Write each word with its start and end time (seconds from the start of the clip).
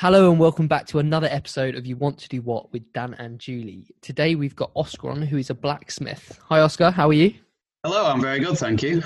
Hello 0.00 0.30
and 0.30 0.40
welcome 0.40 0.66
back 0.66 0.86
to 0.86 0.98
another 0.98 1.28
episode 1.30 1.74
of 1.74 1.84
You 1.84 1.94
Want 1.94 2.16
to 2.20 2.28
Do 2.30 2.40
What 2.40 2.72
with 2.72 2.90
Dan 2.94 3.12
and 3.18 3.38
Julie. 3.38 3.94
Today 4.00 4.34
we've 4.34 4.56
got 4.56 4.70
Oscar 4.72 5.10
on, 5.10 5.20
who 5.20 5.36
is 5.36 5.50
a 5.50 5.54
blacksmith. 5.54 6.40
Hi, 6.48 6.60
Oscar. 6.60 6.90
How 6.90 7.10
are 7.10 7.12
you? 7.12 7.34
Hello, 7.84 8.06
I'm 8.06 8.18
very 8.18 8.40
good, 8.40 8.56
thank 8.56 8.82
you. 8.82 9.02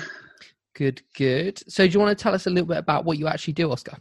Good, 0.73 1.01
good. 1.13 1.61
So, 1.67 1.85
do 1.85 1.91
you 1.91 1.99
want 1.99 2.17
to 2.17 2.23
tell 2.23 2.33
us 2.33 2.47
a 2.47 2.49
little 2.49 2.69
bit 2.69 2.77
about 2.77 3.03
what 3.03 3.17
you 3.17 3.27
actually 3.27 3.55
do, 3.55 3.73
Oscar? 3.73 3.97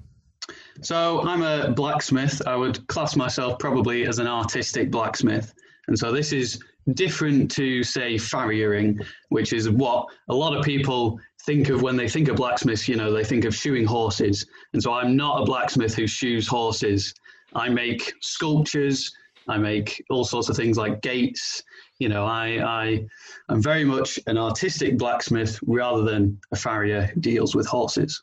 So, 0.83 1.21
I'm 1.27 1.43
a 1.43 1.73
blacksmith. 1.73 2.41
I 2.47 2.55
would 2.55 2.87
class 2.87 3.17
myself 3.17 3.59
probably 3.59 4.07
as 4.07 4.21
an 4.21 4.29
artistic 4.29 4.93
blacksmith. 4.93 5.53
And 5.89 5.99
so, 5.99 6.13
this 6.13 6.33
is 6.33 6.59
different 6.95 7.51
to, 7.53 7.83
say, 7.83 8.15
farriering, 8.15 9.05
which 9.29 9.53
is 9.53 9.71
what 9.71 10.07
a 10.29 10.35
lot 10.35 10.57
of 10.57 10.65
people 10.65 11.19
think 11.43 11.69
of 11.69 11.83
when 11.83 11.97
they 11.97 12.09
think 12.09 12.29
of 12.29 12.37
blacksmiths. 12.37 12.89
You 12.89 12.97
know, 12.97 13.13
they 13.13 13.25
think 13.25 13.45
of 13.45 13.55
shoeing 13.55 13.85
horses. 13.85 14.47
And 14.73 14.83
so, 14.83 14.93
I'm 14.93 15.17
not 15.17 15.43
a 15.43 15.45
blacksmith 15.45 15.95
who 15.95 16.07
shoes 16.07 16.47
horses. 16.47 17.15
I 17.55 17.69
make 17.69 18.13
sculptures, 18.21 19.13
I 19.49 19.59
make 19.59 20.03
all 20.11 20.25
sorts 20.25 20.49
of 20.49 20.57
things 20.57 20.77
like 20.77 21.03
gates. 21.03 21.63
You 21.99 22.09
know, 22.09 22.25
I, 22.25 22.59
I, 22.65 23.07
I'm 23.49 23.63
very 23.63 23.85
much 23.85 24.19
an 24.27 24.39
artistic 24.39 24.99
blacksmith 24.99 25.59
rather 25.67 26.03
than 26.03 26.41
a 26.53 26.57
farrier 26.57 27.07
who 27.15 27.21
deals 27.21 27.55
with 27.55 27.67
horses. 27.67 28.23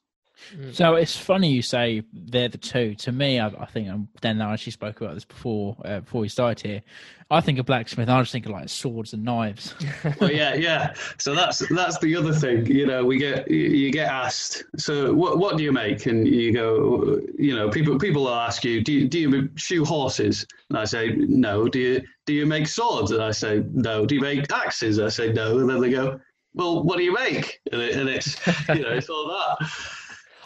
So 0.73 0.95
it's 0.95 1.15
funny 1.15 1.51
you 1.51 1.61
say 1.61 2.03
they're 2.13 2.49
the 2.49 2.57
two. 2.57 2.95
To 2.95 3.11
me, 3.11 3.39
I, 3.39 3.47
I 3.47 3.65
think 3.65 3.89
um, 3.89 4.09
Dan 4.19 4.39
and 4.39 4.43
I 4.43 4.53
actually 4.53 4.73
spoke 4.73 5.01
about 5.01 5.13
this 5.13 5.25
before 5.25 5.77
uh, 5.85 6.01
before 6.01 6.21
we 6.21 6.29
started 6.29 6.65
here. 6.65 6.81
I 7.29 7.39
think 7.39 7.59
of 7.59 7.65
blacksmith. 7.65 8.09
I 8.09 8.19
just 8.19 8.33
think 8.33 8.45
of 8.45 8.51
like 8.51 8.67
swords 8.67 9.13
and 9.13 9.23
knives. 9.23 9.73
well, 10.19 10.31
yeah, 10.31 10.53
yeah. 10.53 10.93
So 11.17 11.33
that's 11.33 11.59
that's 11.69 11.97
the 11.99 12.15
other 12.15 12.33
thing. 12.33 12.65
You 12.65 12.85
know, 12.85 13.05
we 13.05 13.17
get 13.17 13.49
you 13.49 13.91
get 13.91 14.09
asked. 14.09 14.65
So 14.77 15.13
what 15.13 15.37
what 15.37 15.57
do 15.57 15.63
you 15.63 15.71
make? 15.71 16.05
And 16.05 16.27
you 16.27 16.53
go, 16.53 17.19
you 17.39 17.55
know, 17.55 17.69
people 17.69 17.97
people 17.97 18.23
will 18.23 18.35
ask 18.35 18.65
you, 18.65 18.83
do 18.83 18.91
you, 18.91 19.07
do 19.07 19.19
you 19.19 19.49
shoe 19.55 19.85
horses? 19.85 20.45
And 20.69 20.77
I 20.77 20.83
say 20.83 21.11
no. 21.15 21.69
Do 21.69 21.79
you 21.79 22.01
do 22.25 22.33
you 22.33 22.45
make 22.45 22.67
swords? 22.67 23.11
And 23.11 23.23
I 23.23 23.31
say 23.31 23.63
no. 23.71 24.05
Do 24.05 24.15
you 24.15 24.21
make 24.21 24.51
axes? 24.51 24.99
I 24.99 25.07
say 25.07 25.31
no. 25.31 25.59
And 25.59 25.69
then 25.69 25.79
they 25.79 25.91
go, 25.91 26.19
well, 26.53 26.83
what 26.83 26.97
do 26.97 27.03
you 27.03 27.13
make? 27.13 27.61
And, 27.71 27.81
it, 27.81 27.95
and 27.95 28.09
it's 28.09 28.35
you 28.69 28.81
know, 28.81 28.91
it's 28.91 29.09
all 29.09 29.27
that. 29.29 29.69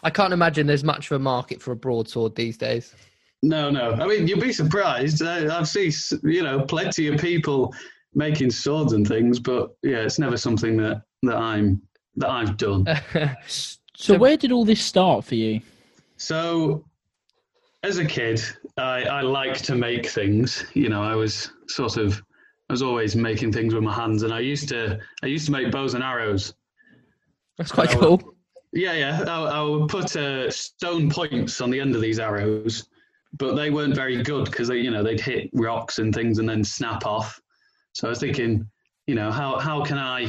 I 0.05 0.11
can't 0.11 0.33
imagine 0.33 0.67
there's 0.67 0.83
much 0.83 1.09
of 1.09 1.15
a 1.15 1.19
market 1.19 1.59
for 1.59 1.71
a 1.71 1.75
broadsword 1.75 2.35
these 2.35 2.57
days. 2.57 2.93
No, 3.41 3.71
no. 3.71 3.93
I 3.93 4.05
mean, 4.05 4.27
you'd 4.27 4.39
be 4.39 4.53
surprised. 4.53 5.23
I, 5.23 5.57
I've 5.57 5.67
seen, 5.67 5.91
you 6.21 6.43
know, 6.43 6.61
plenty 6.61 7.07
of 7.07 7.19
people 7.19 7.73
making 8.13 8.51
swords 8.51 8.93
and 8.93 9.07
things, 9.07 9.39
but 9.39 9.75
yeah, 9.81 9.97
it's 9.97 10.19
never 10.19 10.37
something 10.37 10.77
that, 10.77 11.01
that 11.23 11.35
I'm 11.35 11.81
that 12.17 12.29
I've 12.29 12.55
done. 12.55 12.85
so, 13.47 13.77
so, 13.95 14.17
where 14.17 14.37
did 14.37 14.51
all 14.51 14.63
this 14.63 14.79
start 14.79 15.25
for 15.25 15.33
you? 15.33 15.59
So, 16.17 16.85
as 17.81 17.97
a 17.97 18.05
kid, 18.05 18.43
I, 18.77 19.05
I 19.05 19.21
like 19.21 19.57
to 19.63 19.75
make 19.75 20.05
things. 20.05 20.65
You 20.75 20.89
know, 20.89 21.01
I 21.01 21.15
was 21.15 21.51
sort 21.67 21.97
of, 21.97 22.21
I 22.69 22.73
was 22.73 22.83
always 22.83 23.15
making 23.15 23.53
things 23.53 23.73
with 23.73 23.81
my 23.81 23.93
hands, 23.93 24.21
and 24.21 24.31
I 24.31 24.39
used 24.41 24.69
to, 24.69 24.99
I 25.23 25.25
used 25.25 25.47
to 25.47 25.51
make 25.51 25.71
bows 25.71 25.95
and 25.95 26.03
arrows. 26.03 26.53
That's 27.57 27.71
quite 27.71 27.89
cool. 27.89 28.34
Yeah, 28.75 28.93
yeah. 28.93 29.23
I, 29.25 29.43
I 29.43 29.61
would 29.61 29.89
put 29.89 30.13
uh, 30.17 30.51
stone 30.51 31.09
points 31.09 31.61
on 31.61 31.69
the 31.69 31.79
end 31.79 31.95
of 31.95 32.01
these 32.01 32.19
arrows, 32.19 32.89
but 33.37 33.55
they 33.55 33.69
weren't 33.69 33.95
very 33.95 34.21
good 34.21 34.45
because 34.45 34.67
they, 34.67 34.79
you 34.79 34.91
know, 34.91 35.01
they'd 35.01 35.19
hit 35.19 35.49
rocks 35.53 35.97
and 35.97 36.13
things 36.13 36.39
and 36.39 36.47
then 36.47 36.61
snap 36.61 37.05
off. 37.05 37.41
So 37.93 38.07
I 38.07 38.09
was 38.09 38.19
thinking, 38.19 38.69
you 39.07 39.15
know, 39.15 39.31
how 39.31 39.59
how 39.59 39.81
can 39.81 39.97
I 39.97 40.27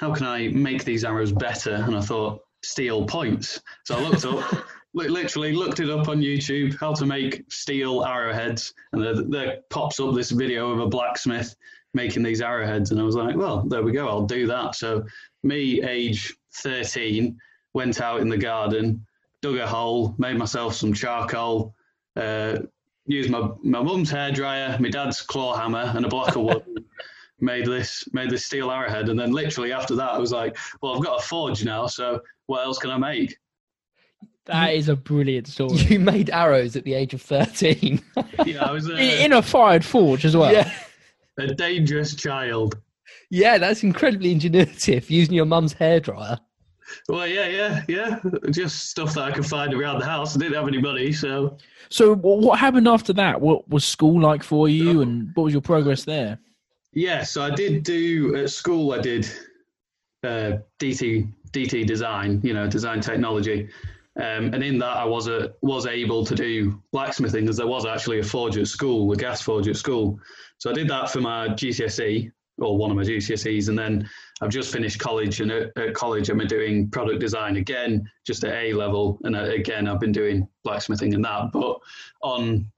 how 0.00 0.14
can 0.14 0.26
I 0.26 0.46
make 0.48 0.84
these 0.84 1.04
arrows 1.04 1.32
better? 1.32 1.74
And 1.74 1.96
I 1.96 2.00
thought 2.00 2.40
steel 2.62 3.04
points. 3.04 3.60
So 3.84 3.96
I 3.96 4.00
looked 4.00 4.24
up, 4.24 4.64
literally 4.94 5.52
looked 5.52 5.80
it 5.80 5.90
up 5.90 6.08
on 6.08 6.20
YouTube, 6.20 6.78
how 6.78 6.94
to 6.94 7.04
make 7.04 7.44
steel 7.50 8.04
arrowheads, 8.04 8.74
and 8.92 9.02
there, 9.02 9.22
there 9.22 9.58
pops 9.70 9.98
up 9.98 10.14
this 10.14 10.30
video 10.30 10.70
of 10.70 10.78
a 10.78 10.86
blacksmith 10.86 11.56
making 11.94 12.22
these 12.22 12.42
arrowheads, 12.42 12.92
and 12.92 13.00
I 13.00 13.02
was 13.02 13.16
like, 13.16 13.34
well, 13.34 13.62
there 13.62 13.82
we 13.82 13.90
go, 13.90 14.08
I'll 14.08 14.26
do 14.26 14.46
that. 14.46 14.76
So 14.76 15.04
me, 15.42 15.82
age 15.82 16.32
thirteen 16.54 17.38
went 17.78 18.00
out 18.00 18.20
in 18.20 18.28
the 18.28 18.36
garden, 18.36 19.06
dug 19.40 19.56
a 19.56 19.66
hole, 19.66 20.16
made 20.18 20.36
myself 20.36 20.74
some 20.74 20.92
charcoal, 20.92 21.74
uh, 22.16 22.58
used 23.06 23.30
my 23.30 23.48
my 23.62 23.80
mum's 23.80 24.10
hairdryer, 24.10 24.78
my 24.80 24.90
dad's 24.90 25.22
claw 25.22 25.56
hammer, 25.56 25.92
and 25.94 26.04
a 26.04 26.08
block 26.08 26.34
of 26.34 26.42
wood. 26.42 26.84
made 27.40 27.66
this 27.66 28.04
made 28.12 28.30
this 28.30 28.44
steel 28.44 28.68
arrowhead, 28.68 29.08
and 29.08 29.18
then 29.18 29.30
literally 29.30 29.72
after 29.72 29.94
that, 29.94 30.10
I 30.10 30.18
was 30.18 30.32
like, 30.32 30.58
"Well, 30.82 30.96
I've 30.96 31.04
got 31.04 31.20
a 31.20 31.22
forge 31.22 31.64
now, 31.64 31.86
so 31.86 32.20
what 32.46 32.64
else 32.64 32.78
can 32.78 32.90
I 32.90 32.98
make?" 32.98 33.38
That 34.46 34.74
is 34.74 34.88
a 34.88 34.96
brilliant 34.96 35.46
story. 35.46 35.76
You 35.76 36.00
made 36.00 36.30
arrows 36.30 36.74
at 36.74 36.82
the 36.82 36.94
age 36.94 37.14
of 37.14 37.22
thirteen. 37.22 38.02
yeah, 38.44 38.64
I 38.64 38.72
was 38.72 38.90
uh, 38.90 38.94
in 38.94 39.32
a 39.32 39.40
fired 39.40 39.84
forge 39.84 40.24
as 40.24 40.36
well. 40.36 40.52
Yeah. 40.52 40.68
A 41.38 41.46
dangerous 41.54 42.16
child. 42.16 42.76
Yeah, 43.30 43.58
that's 43.58 43.84
incredibly 43.84 44.34
ingenuitive 44.34 45.08
using 45.08 45.34
your 45.34 45.44
mum's 45.44 45.74
hairdryer. 45.74 46.40
Well, 47.08 47.26
yeah, 47.26 47.46
yeah, 47.46 47.84
yeah. 47.88 48.20
Just 48.50 48.90
stuff 48.90 49.14
that 49.14 49.24
I 49.24 49.32
could 49.32 49.46
find 49.46 49.74
around 49.74 50.00
the 50.00 50.06
house. 50.06 50.36
I 50.36 50.40
didn't 50.40 50.54
have 50.54 50.68
any 50.68 50.80
money, 50.80 51.12
so. 51.12 51.56
So, 51.90 52.14
what 52.16 52.58
happened 52.58 52.88
after 52.88 53.12
that? 53.14 53.40
What 53.40 53.68
was 53.68 53.84
school 53.84 54.20
like 54.20 54.42
for 54.42 54.68
you, 54.68 55.00
and 55.00 55.30
what 55.34 55.44
was 55.44 55.52
your 55.52 55.62
progress 55.62 56.04
there? 56.04 56.38
Yeah, 56.92 57.22
so 57.22 57.42
I 57.42 57.50
did 57.50 57.82
do 57.82 58.36
at 58.36 58.50
school. 58.50 58.92
I 58.92 59.00
did 59.00 59.28
uh, 60.24 60.58
DT 60.78 61.32
DT 61.52 61.86
design, 61.86 62.40
you 62.42 62.52
know, 62.52 62.66
design 62.66 63.00
technology, 63.00 63.68
um, 64.16 64.52
and 64.52 64.62
in 64.62 64.78
that 64.78 64.96
I 64.96 65.04
was 65.04 65.28
a, 65.28 65.54
was 65.62 65.86
able 65.86 66.24
to 66.24 66.34
do 66.34 66.82
blacksmithing 66.92 67.44
because 67.44 67.56
there 67.56 67.66
was 67.66 67.86
actually 67.86 68.18
a 68.18 68.24
forge 68.24 68.56
at 68.56 68.66
school, 68.66 69.12
a 69.12 69.16
gas 69.16 69.40
forge 69.40 69.68
at 69.68 69.76
school. 69.76 70.18
So 70.58 70.70
I 70.70 70.72
did 70.72 70.88
that 70.88 71.10
for 71.10 71.20
my 71.20 71.48
GCSE 71.48 72.32
or 72.58 72.76
one 72.76 72.90
of 72.90 72.96
my 72.96 73.04
GCSEs, 73.04 73.68
and 73.68 73.78
then 73.78 74.08
I've 74.40 74.50
just 74.50 74.72
finished 74.72 74.98
college, 74.98 75.40
and 75.40 75.50
at, 75.50 75.76
at, 75.76 75.94
college 75.94 76.28
been 76.28 76.46
doing 76.46 76.88
product 76.90 77.20
design 77.20 77.56
again, 77.56 78.08
just 78.26 78.44
at 78.44 78.54
A 78.54 78.72
level, 78.72 79.18
and 79.24 79.34
uh, 79.34 79.44
again 79.44 79.88
I've 79.88 80.00
been 80.00 80.12
doing 80.12 80.46
blacksmithing 80.64 81.14
and 81.14 81.24
that. 81.24 81.50
But 81.52 81.78
on 82.22 82.70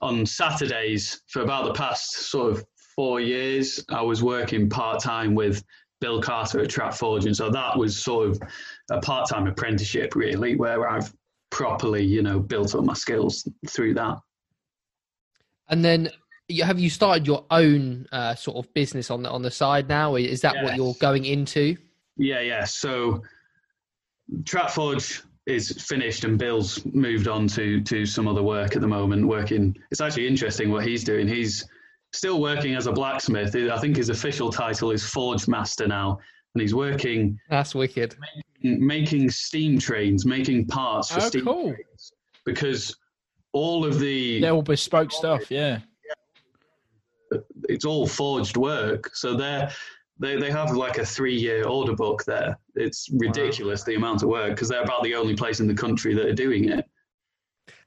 on 0.00 0.24
Saturdays 0.24 1.22
for 1.26 1.42
about 1.42 1.64
the 1.64 1.74
past 1.74 2.30
sort 2.30 2.52
of 2.52 2.64
four 2.94 3.20
years, 3.20 3.84
I 3.90 4.00
was 4.00 4.22
working 4.22 4.68
part 4.68 5.02
time 5.02 5.34
with 5.34 5.62
Bill 6.00 6.22
Carter 6.22 6.60
at 6.60 6.70
Trap 6.70 6.94
Forge, 6.94 7.26
and 7.26 7.36
so 7.36 7.50
that 7.50 7.76
was 7.76 7.96
sort 7.96 8.28
of 8.28 8.42
a 8.90 9.00
part 9.00 9.28
time 9.28 9.46
apprenticeship 9.46 10.14
really, 10.14 10.56
where 10.56 10.88
I've 10.88 11.12
properly, 11.50 12.04
you 12.04 12.22
know, 12.22 12.38
built 12.38 12.74
up 12.74 12.84
my 12.84 12.94
skills 12.94 13.48
through 13.66 13.94
that. 13.94 14.18
And 15.68 15.84
then 15.84 16.10
have 16.62 16.78
you 16.78 16.90
started 16.90 17.26
your 17.26 17.44
own 17.50 18.06
uh, 18.12 18.34
sort 18.34 18.56
of 18.56 18.72
business 18.74 19.10
on 19.10 19.22
the 19.22 19.30
on 19.30 19.42
the 19.42 19.50
side 19.50 19.88
now? 19.88 20.16
Is 20.16 20.40
that 20.40 20.54
yes. 20.54 20.64
what 20.64 20.76
you're 20.76 20.94
going 20.94 21.24
into? 21.24 21.76
Yeah, 22.16 22.40
yeah. 22.40 22.64
So 22.64 23.22
Trap 24.44 24.70
Forge 24.70 25.22
is 25.46 25.70
finished, 25.72 26.24
and 26.24 26.38
Bill's 26.38 26.84
moved 26.86 27.28
on 27.28 27.46
to 27.48 27.82
to 27.82 28.06
some 28.06 28.26
other 28.26 28.42
work 28.42 28.74
at 28.76 28.80
the 28.80 28.88
moment. 28.88 29.26
Working, 29.26 29.76
it's 29.90 30.00
actually 30.00 30.26
interesting 30.26 30.70
what 30.70 30.86
he's 30.86 31.04
doing. 31.04 31.28
He's 31.28 31.66
still 32.12 32.40
working 32.40 32.74
as 32.74 32.86
a 32.86 32.92
blacksmith. 32.92 33.54
I 33.54 33.78
think 33.78 33.96
his 33.96 34.08
official 34.08 34.50
title 34.50 34.90
is 34.90 35.04
Forge 35.04 35.46
Master 35.48 35.86
now, 35.86 36.18
and 36.54 36.62
he's 36.62 36.74
working. 36.74 37.38
That's 37.50 37.74
wicked. 37.74 38.16
Making, 38.62 38.86
making 38.86 39.30
steam 39.30 39.78
trains, 39.78 40.24
making 40.24 40.66
parts 40.66 41.12
for 41.12 41.20
oh, 41.20 41.28
steam 41.28 41.44
cool. 41.44 41.74
trains, 41.74 42.12
because 42.46 42.96
all 43.52 43.84
of 43.84 43.98
the 43.98 44.40
they're 44.40 44.52
all 44.52 44.62
bespoke 44.62 45.12
stuff. 45.12 45.50
Yeah 45.50 45.80
it's 47.68 47.84
all 47.84 48.06
forged 48.06 48.56
work. 48.56 49.14
So 49.14 49.36
they're 49.36 49.70
they 50.18 50.36
they 50.36 50.50
have 50.50 50.72
like 50.72 50.98
a 50.98 51.06
three 51.06 51.36
year 51.36 51.66
order 51.66 51.94
book 51.94 52.24
there. 52.24 52.58
It's 52.74 53.08
ridiculous 53.12 53.80
wow. 53.80 53.84
the 53.86 53.94
amount 53.94 54.22
of 54.22 54.28
work 54.28 54.50
because 54.50 54.68
they're 54.68 54.82
about 54.82 55.02
the 55.02 55.14
only 55.14 55.34
place 55.34 55.60
in 55.60 55.66
the 55.66 55.74
country 55.74 56.14
that 56.14 56.26
are 56.26 56.34
doing 56.34 56.68
it. 56.68 56.84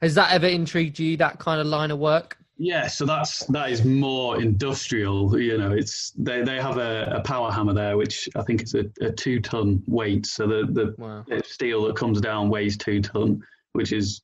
Has 0.00 0.14
that 0.14 0.32
ever 0.32 0.46
intrigued 0.46 0.98
you? 0.98 1.16
That 1.16 1.38
kind 1.38 1.60
of 1.60 1.66
line 1.66 1.90
of 1.90 1.98
work? 1.98 2.38
Yeah, 2.58 2.86
so 2.86 3.06
that's 3.06 3.44
that 3.46 3.70
is 3.70 3.84
more 3.84 4.40
industrial. 4.40 5.38
You 5.38 5.58
know, 5.58 5.72
it's 5.72 6.12
they, 6.12 6.42
they 6.42 6.60
have 6.60 6.78
a, 6.78 7.14
a 7.16 7.20
power 7.22 7.50
hammer 7.50 7.72
there, 7.72 7.96
which 7.96 8.28
I 8.36 8.42
think 8.42 8.62
is 8.62 8.74
a, 8.74 8.84
a 9.00 9.10
two 9.10 9.40
ton 9.40 9.82
weight. 9.86 10.26
So 10.26 10.46
the 10.46 10.66
the 10.70 10.94
wow. 10.98 11.24
steel 11.44 11.84
that 11.86 11.96
comes 11.96 12.20
down 12.20 12.50
weighs 12.50 12.76
two 12.76 13.00
ton, 13.00 13.42
which 13.72 13.92
is 13.92 14.22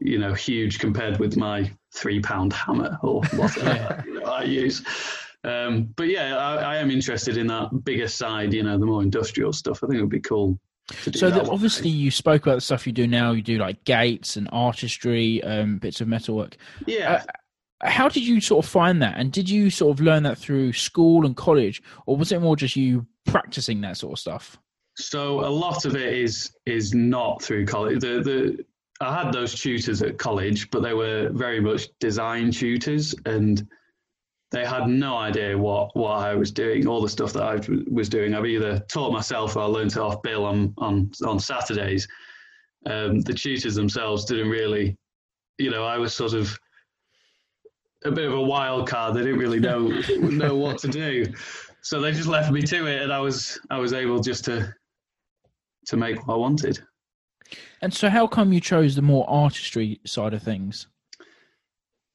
you 0.00 0.18
know 0.18 0.32
huge 0.34 0.78
compared 0.78 1.18
with 1.20 1.36
my 1.36 1.70
three 1.94 2.20
pound 2.20 2.52
hammer 2.52 2.98
or 3.02 3.22
whatever 3.36 4.02
you 4.06 4.20
know, 4.20 4.21
I 4.42 4.44
use. 4.44 4.82
Um, 5.44 5.92
but 5.96 6.08
yeah, 6.08 6.36
I, 6.36 6.54
I, 6.56 6.76
am 6.76 6.90
interested 6.90 7.36
in 7.36 7.48
that 7.48 7.84
bigger 7.84 8.06
side, 8.06 8.52
you 8.52 8.62
know, 8.62 8.78
the 8.78 8.86
more 8.86 9.02
industrial 9.02 9.52
stuff. 9.52 9.82
I 9.82 9.88
think 9.88 9.98
it 9.98 10.02
would 10.02 10.10
be 10.10 10.20
cool. 10.20 10.58
so 11.12 11.30
the, 11.30 11.48
obviously, 11.50 11.90
you 11.90 12.12
spoke 12.12 12.42
about 12.46 12.56
the 12.56 12.60
stuff 12.60 12.86
you 12.86 12.92
do 12.92 13.08
now. 13.08 13.32
You 13.32 13.42
do 13.42 13.58
like 13.58 13.82
gates 13.84 14.36
and 14.36 14.48
artistry, 14.52 15.42
um, 15.42 15.78
bits 15.78 16.00
of 16.00 16.06
metalwork. 16.06 16.56
Yeah. 16.86 17.24
Uh, 17.80 17.88
how 17.88 18.08
did 18.08 18.24
you 18.24 18.40
sort 18.40 18.64
of 18.64 18.70
find 18.70 19.02
that, 19.02 19.18
and 19.18 19.32
did 19.32 19.50
you 19.50 19.68
sort 19.68 19.98
of 19.98 20.04
learn 20.04 20.22
that 20.22 20.38
through 20.38 20.72
school 20.74 21.26
and 21.26 21.36
college, 21.36 21.82
or 22.06 22.16
was 22.16 22.30
it 22.30 22.40
more 22.40 22.54
just 22.54 22.76
you 22.76 23.04
practicing 23.26 23.80
that 23.80 23.96
sort 23.96 24.12
of 24.12 24.18
stuff? 24.20 24.58
So 24.96 25.40
a 25.40 25.50
lot 25.50 25.84
of 25.84 25.96
it 25.96 26.14
is 26.14 26.52
is 26.66 26.94
not 26.94 27.42
through 27.42 27.66
college. 27.66 28.00
The 28.00 28.20
the 28.22 28.64
I 29.00 29.24
had 29.24 29.32
those 29.32 29.60
tutors 29.60 30.00
at 30.02 30.18
college, 30.18 30.70
but 30.70 30.82
they 30.82 30.94
were 30.94 31.30
very 31.32 31.60
much 31.60 31.88
design 31.98 32.52
tutors, 32.52 33.14
and 33.26 33.66
they 34.52 34.66
had 34.66 34.86
no 34.86 35.16
idea 35.16 35.56
what 35.56 35.96
what 35.96 36.18
I 36.18 36.34
was 36.34 36.52
doing. 36.52 36.86
All 36.86 37.00
the 37.00 37.08
stuff 37.08 37.32
that 37.32 37.42
I 37.42 37.58
was 37.90 38.08
doing, 38.08 38.34
I've 38.34 38.46
either 38.46 38.78
taught 38.80 39.10
myself 39.10 39.56
or 39.56 39.60
I 39.60 39.64
learned 39.64 39.92
it 39.92 39.96
off 39.96 40.22
Bill 40.22 40.44
on 40.44 40.74
on 40.78 41.10
on 41.24 41.40
Saturdays. 41.40 42.06
Um, 42.84 43.20
the 43.20 43.32
tutors 43.32 43.74
themselves 43.74 44.24
didn't 44.24 44.50
really, 44.50 44.96
you 45.58 45.70
know, 45.70 45.84
I 45.84 45.96
was 45.96 46.12
sort 46.12 46.34
of 46.34 46.56
a 48.04 48.10
bit 48.10 48.26
of 48.26 48.34
a 48.34 48.42
wild 48.42 48.88
card. 48.88 49.14
They 49.14 49.22
didn't 49.22 49.38
really 49.38 49.60
know 49.60 49.88
know 50.20 50.54
what 50.54 50.78
to 50.80 50.88
do, 50.88 51.24
so 51.80 52.00
they 52.00 52.12
just 52.12 52.28
left 52.28 52.52
me 52.52 52.60
to 52.62 52.86
it, 52.86 53.02
and 53.02 53.12
I 53.12 53.20
was 53.20 53.58
I 53.70 53.78
was 53.78 53.94
able 53.94 54.20
just 54.20 54.44
to 54.44 54.74
to 55.86 55.96
make 55.96 56.26
what 56.26 56.34
I 56.34 56.36
wanted. 56.36 56.78
And 57.80 57.92
so, 57.92 58.10
how 58.10 58.26
come 58.26 58.52
you 58.52 58.60
chose 58.60 58.96
the 58.96 59.02
more 59.02 59.28
artistry 59.28 60.00
side 60.04 60.34
of 60.34 60.42
things? 60.42 60.88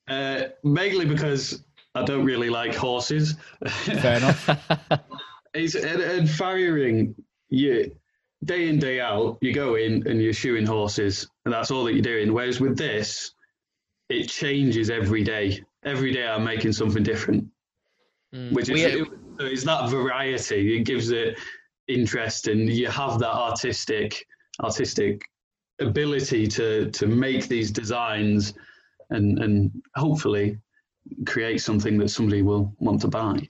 Uh, 0.07 0.43
mainly 0.63 1.05
because 1.05 1.63
I 1.97 2.03
don't 2.03 2.25
really 2.25 2.49
like 2.49 2.75
horses. 2.75 3.35
Fair 3.67 4.17
enough. 4.17 4.49
it's 5.53 5.75
and, 5.75 6.01
and 6.01 6.27
farriering 6.27 7.15
you 7.49 7.91
day 8.43 8.69
in 8.69 8.79
day 8.79 8.99
out. 8.99 9.37
You 9.41 9.53
go 9.53 9.75
in 9.75 10.07
and 10.07 10.21
you're 10.21 10.33
shoeing 10.33 10.65
horses, 10.65 11.27
and 11.45 11.53
that's 11.53 11.71
all 11.71 11.83
that 11.85 11.93
you're 11.93 12.01
doing. 12.01 12.33
Whereas 12.33 12.59
with 12.59 12.77
this, 12.77 13.33
it 14.09 14.29
changes 14.29 14.89
every 14.89 15.23
day. 15.23 15.63
Every 15.83 16.11
day, 16.13 16.27
I'm 16.27 16.43
making 16.43 16.73
something 16.73 17.03
different, 17.03 17.47
mm. 18.33 18.51
which 18.51 18.69
is 18.69 18.81
it, 18.83 19.07
it's 19.39 19.63
that 19.63 19.89
variety. 19.89 20.77
It 20.77 20.83
gives 20.83 21.11
it 21.11 21.39
interest, 21.87 22.47
and 22.47 22.69
you 22.69 22.87
have 22.87 23.19
that 23.19 23.33
artistic 23.33 24.25
artistic 24.63 25.21
ability 25.79 26.47
to 26.47 26.89
to 26.91 27.07
make 27.07 27.47
these 27.47 27.71
designs 27.71 28.53
and 29.11 29.39
and 29.39 29.71
hopefully 29.95 30.57
create 31.25 31.61
something 31.61 31.97
that 31.99 32.09
somebody 32.09 32.41
will 32.41 32.73
want 32.79 33.01
to 33.01 33.07
buy. 33.07 33.49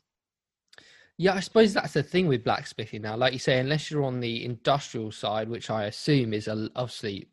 Yeah, 1.17 1.33
I 1.33 1.39
suppose 1.39 1.73
that's 1.73 1.93
the 1.93 2.03
thing 2.03 2.27
with 2.27 2.43
blacksmithing 2.43 3.01
now. 3.01 3.17
Like 3.17 3.33
you 3.33 3.39
say, 3.39 3.59
unless 3.59 3.89
you're 3.89 4.03
on 4.03 4.19
the 4.19 4.45
industrial 4.45 5.11
side, 5.11 5.49
which 5.49 5.69
I 5.71 5.85
assume 5.85 6.33
is 6.33 6.47
obviously 6.47 7.27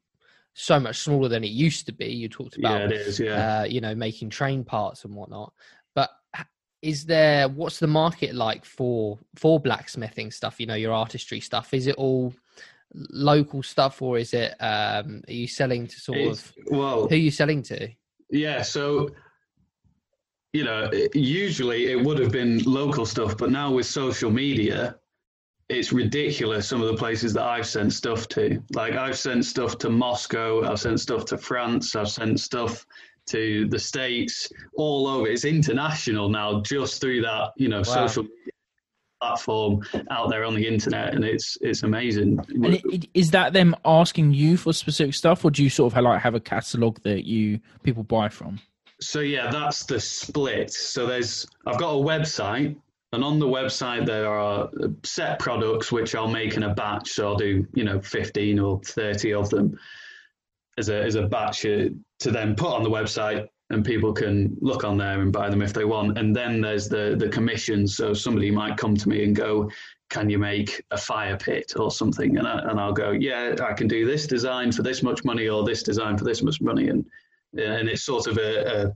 so 0.55 0.81
much 0.81 1.01
smaller 1.01 1.29
than 1.29 1.45
it 1.45 1.51
used 1.51 1.85
to 1.87 1.93
be. 1.93 2.07
You 2.07 2.29
talked 2.29 2.57
about, 2.57 2.81
yeah, 2.81 2.87
it 2.87 2.93
is, 2.93 3.21
yeah. 3.21 3.61
Uh, 3.61 3.65
you 3.65 3.81
know, 3.81 3.95
making 3.95 4.31
train 4.31 4.65
parts 4.65 5.05
and 5.05 5.15
whatnot. 5.15 5.53
But 5.95 6.11
is 6.81 7.05
there 7.05 7.49
what's 7.49 7.79
the 7.79 7.87
market 7.87 8.35
like 8.35 8.65
for 8.65 9.19
for 9.37 9.61
blacksmithing 9.61 10.31
stuff? 10.31 10.61
You 10.61 10.67
know, 10.67 10.75
your 10.75 10.93
artistry 10.93 11.41
stuff. 11.41 11.75
Is 11.75 11.87
it 11.87 11.97
all 11.97 12.33
local 12.95 13.63
stuff, 13.63 14.01
or 14.01 14.19
is 14.19 14.33
it? 14.33 14.55
Um, 14.61 15.23
are 15.29 15.33
you 15.33 15.49
selling 15.49 15.87
to 15.89 16.01
sort 16.01 16.19
it's, 16.19 16.41
of? 16.41 16.55
Well, 16.67 17.09
who 17.09 17.15
are 17.15 17.19
you 17.19 17.31
selling 17.31 17.63
to? 17.65 17.89
Yeah, 18.31 18.63
so 18.63 19.11
you 20.55 20.63
know, 20.63 20.89
usually 21.15 21.91
it 21.91 22.01
would 22.01 22.17
have 22.21 22.31
been 22.31 22.63
local 22.63 23.05
stuff, 23.05 23.37
but 23.37 23.51
now 23.51 23.73
with 23.73 23.87
social 23.87 24.31
media, 24.31 24.97
it's 25.69 25.93
ridiculous 25.93 26.69
some 26.69 26.81
of 26.81 26.87
the 26.87 26.95
places 26.95 27.33
that 27.33 27.43
I've 27.43 27.67
sent 27.67 27.93
stuff 27.93 28.29
to. 28.29 28.63
Like 28.73 28.95
I've 28.95 29.19
sent 29.19 29.45
stuff 29.45 29.79
to 29.79 29.91
Moscow, 29.91 30.63
I've 30.63 30.79
sent 30.79 31.01
stuff 31.01 31.25
to 31.27 31.39
France, 31.39 31.97
I've 31.97 32.09
sent 32.09 32.39
stuff 32.39 32.87
to 33.31 33.67
the 33.69 33.79
States, 33.81 34.49
all 34.77 35.09
over. 35.09 35.27
It's 35.27 35.45
international 35.45 36.29
now 36.29 36.61
just 36.61 37.01
through 37.01 37.23
that, 37.23 37.51
you 37.57 37.67
know, 37.69 37.79
wow. 37.79 38.07
social 38.07 38.25
platform 39.21 39.81
out 40.11 40.31
there 40.31 40.45
on 40.45 40.55
the 40.55 40.69
internet 40.69 41.15
and 41.15 41.25
it's 41.25 41.59
it's 41.63 41.83
amazing. 41.83 42.39
And 42.49 42.75
it, 42.75 42.83
it, 42.85 43.09
is 43.13 43.33
that 43.33 43.55
them 43.55 43.75
asking 43.85 44.35
you 44.35 44.57
for 44.57 44.73
specific 44.73 45.17
stuff 45.17 45.45
or 45.45 45.51
do 45.51 45.65
you 45.65 45.71
sort 45.71 45.91
of 45.91 45.95
have, 45.95 46.05
like 46.05 46.21
have 46.21 46.37
a 46.37 46.41
catalog 46.41 47.01
that 47.03 47.27
you 47.27 47.59
people 47.83 48.05
buy 48.05 48.29
from? 48.29 48.61
So 49.05 49.21
yeah, 49.21 49.51
that's 49.51 49.85
the 49.85 50.01
split. 50.01 50.73
So 50.73 51.07
there's 51.07 51.47
I've 51.67 51.79
got 51.79 51.93
a 51.93 52.03
website, 52.03 52.77
and 53.13 53.23
on 53.23 53.39
the 53.39 53.47
website 53.47 54.07
there 54.07 54.29
are 54.29 54.71
set 55.05 55.39
products 55.39 55.93
which 55.93 56.15
I'll 56.15 56.29
make 56.29 56.57
in 56.57 56.65
a 56.65 56.75
batch. 56.75 57.13
So 57.13 57.29
I'll 57.29 57.37
do 57.37 57.67
you 57.75 57.85
know 57.85 58.01
15 58.01 58.59
or 58.59 58.81
30 58.81 59.35
of 59.35 59.51
them 59.51 59.79
as 60.79 60.89
a 60.89 61.03
as 61.03 61.15
a 61.15 61.23
batch 61.23 61.63
to 61.63 61.95
then 62.19 62.55
put 62.57 62.73
on 62.73 62.83
the 62.83 62.91
website, 62.91 63.47
and 63.71 63.85
people 63.85 64.13
can 64.13 64.57
look 64.61 64.85
on 64.85 64.97
there 64.97 65.21
and 65.21 65.33
buy 65.33 65.51
them 65.51 65.63
if 65.63 65.73
they 65.73 65.85
want. 65.85 66.19
And 66.19 66.35
then 66.35 66.61
there's 66.61 66.89
the 66.89 67.15
the 67.19 67.29
commissions. 67.29 67.97
So 67.97 68.15
somebody 68.15 68.51
might 68.51 68.79
come 68.79 68.97
to 68.97 69.09
me 69.09 69.25
and 69.25 69.37
go, 69.37 69.71
can 70.09 70.31
you 70.31 70.39
make 70.39 70.83
a 70.91 70.97
fire 70.97 71.37
pit 71.37 71.73
or 71.77 71.91
something? 71.91 72.39
And, 72.39 72.47
I, 72.47 72.59
and 72.71 72.79
I'll 72.79 72.93
go, 72.93 73.11
yeah, 73.11 73.57
I 73.63 73.73
can 73.73 73.89
do 73.89 74.07
this 74.07 74.27
design 74.27 74.71
for 74.71 74.83
this 74.83 75.03
much 75.03 75.25
money 75.25 75.49
or 75.49 75.65
this 75.65 75.83
design 75.83 76.17
for 76.17 76.25
this 76.25 76.43
much 76.43 76.61
money. 76.61 76.89
And 76.89 77.05
and 77.57 77.89
it's 77.89 78.03
sort 78.03 78.27
of 78.27 78.39
a, 78.39 78.93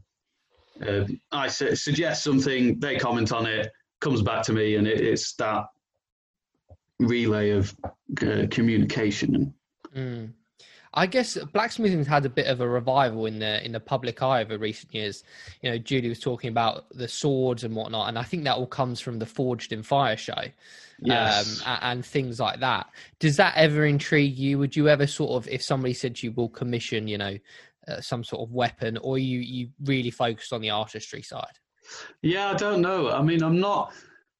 a, 0.82 1.00
a 1.00 1.06
I 1.32 1.48
suggest 1.48 2.24
something, 2.24 2.78
they 2.80 2.96
comment 2.96 3.32
on 3.32 3.46
it, 3.46 3.70
comes 4.00 4.22
back 4.22 4.42
to 4.44 4.52
me, 4.52 4.76
and 4.76 4.86
it, 4.86 5.00
it's 5.00 5.34
that 5.34 5.66
relay 6.98 7.50
of 7.50 7.74
uh, 8.22 8.46
communication. 8.50 9.54
Mm. 9.94 10.32
I 10.94 11.06
guess 11.06 11.36
blacksmithing's 11.52 12.06
had 12.06 12.24
a 12.24 12.30
bit 12.30 12.46
of 12.46 12.60
a 12.60 12.68
revival 12.68 13.26
in 13.26 13.38
the 13.38 13.64
in 13.64 13.72
the 13.72 13.80
public 13.80 14.22
eye 14.22 14.40
over 14.40 14.56
recent 14.56 14.94
years. 14.94 15.22
You 15.62 15.70
know, 15.70 15.78
Julie 15.78 16.08
was 16.08 16.18
talking 16.18 16.48
about 16.48 16.86
the 16.90 17.08
swords 17.08 17.62
and 17.62 17.76
whatnot, 17.76 18.08
and 18.08 18.18
I 18.18 18.22
think 18.22 18.44
that 18.44 18.56
all 18.56 18.66
comes 18.66 18.98
from 18.98 19.18
the 19.18 19.26
Forged 19.26 19.72
in 19.72 19.82
Fire 19.82 20.16
show, 20.16 20.42
yes. 21.00 21.62
um, 21.66 21.78
and, 21.82 22.04
things 22.04 22.40
like 22.40 22.60
that. 22.60 22.88
Does 23.18 23.36
that 23.36 23.54
ever 23.56 23.84
intrigue 23.84 24.36
you? 24.36 24.58
Would 24.58 24.76
you 24.76 24.88
ever 24.88 25.06
sort 25.06 25.32
of, 25.32 25.48
if 25.48 25.62
somebody 25.62 25.92
said 25.92 26.16
to 26.16 26.26
you, 26.26 26.32
"Will 26.32 26.48
commission," 26.48 27.06
you 27.06 27.18
know, 27.18 27.38
uh, 27.88 28.00
some 28.00 28.24
sort 28.24 28.42
of 28.42 28.52
weapon, 28.52 28.96
or 28.98 29.18
you 29.18 29.40
you 29.40 29.68
really 29.84 30.10
focused 30.10 30.52
on 30.52 30.60
the 30.60 30.70
artistry 30.70 31.22
side? 31.22 31.58
Yeah, 32.22 32.50
I 32.50 32.54
don't 32.54 32.80
know. 32.80 33.10
I 33.10 33.22
mean, 33.22 33.42
I'm 33.42 33.60
not. 33.60 33.92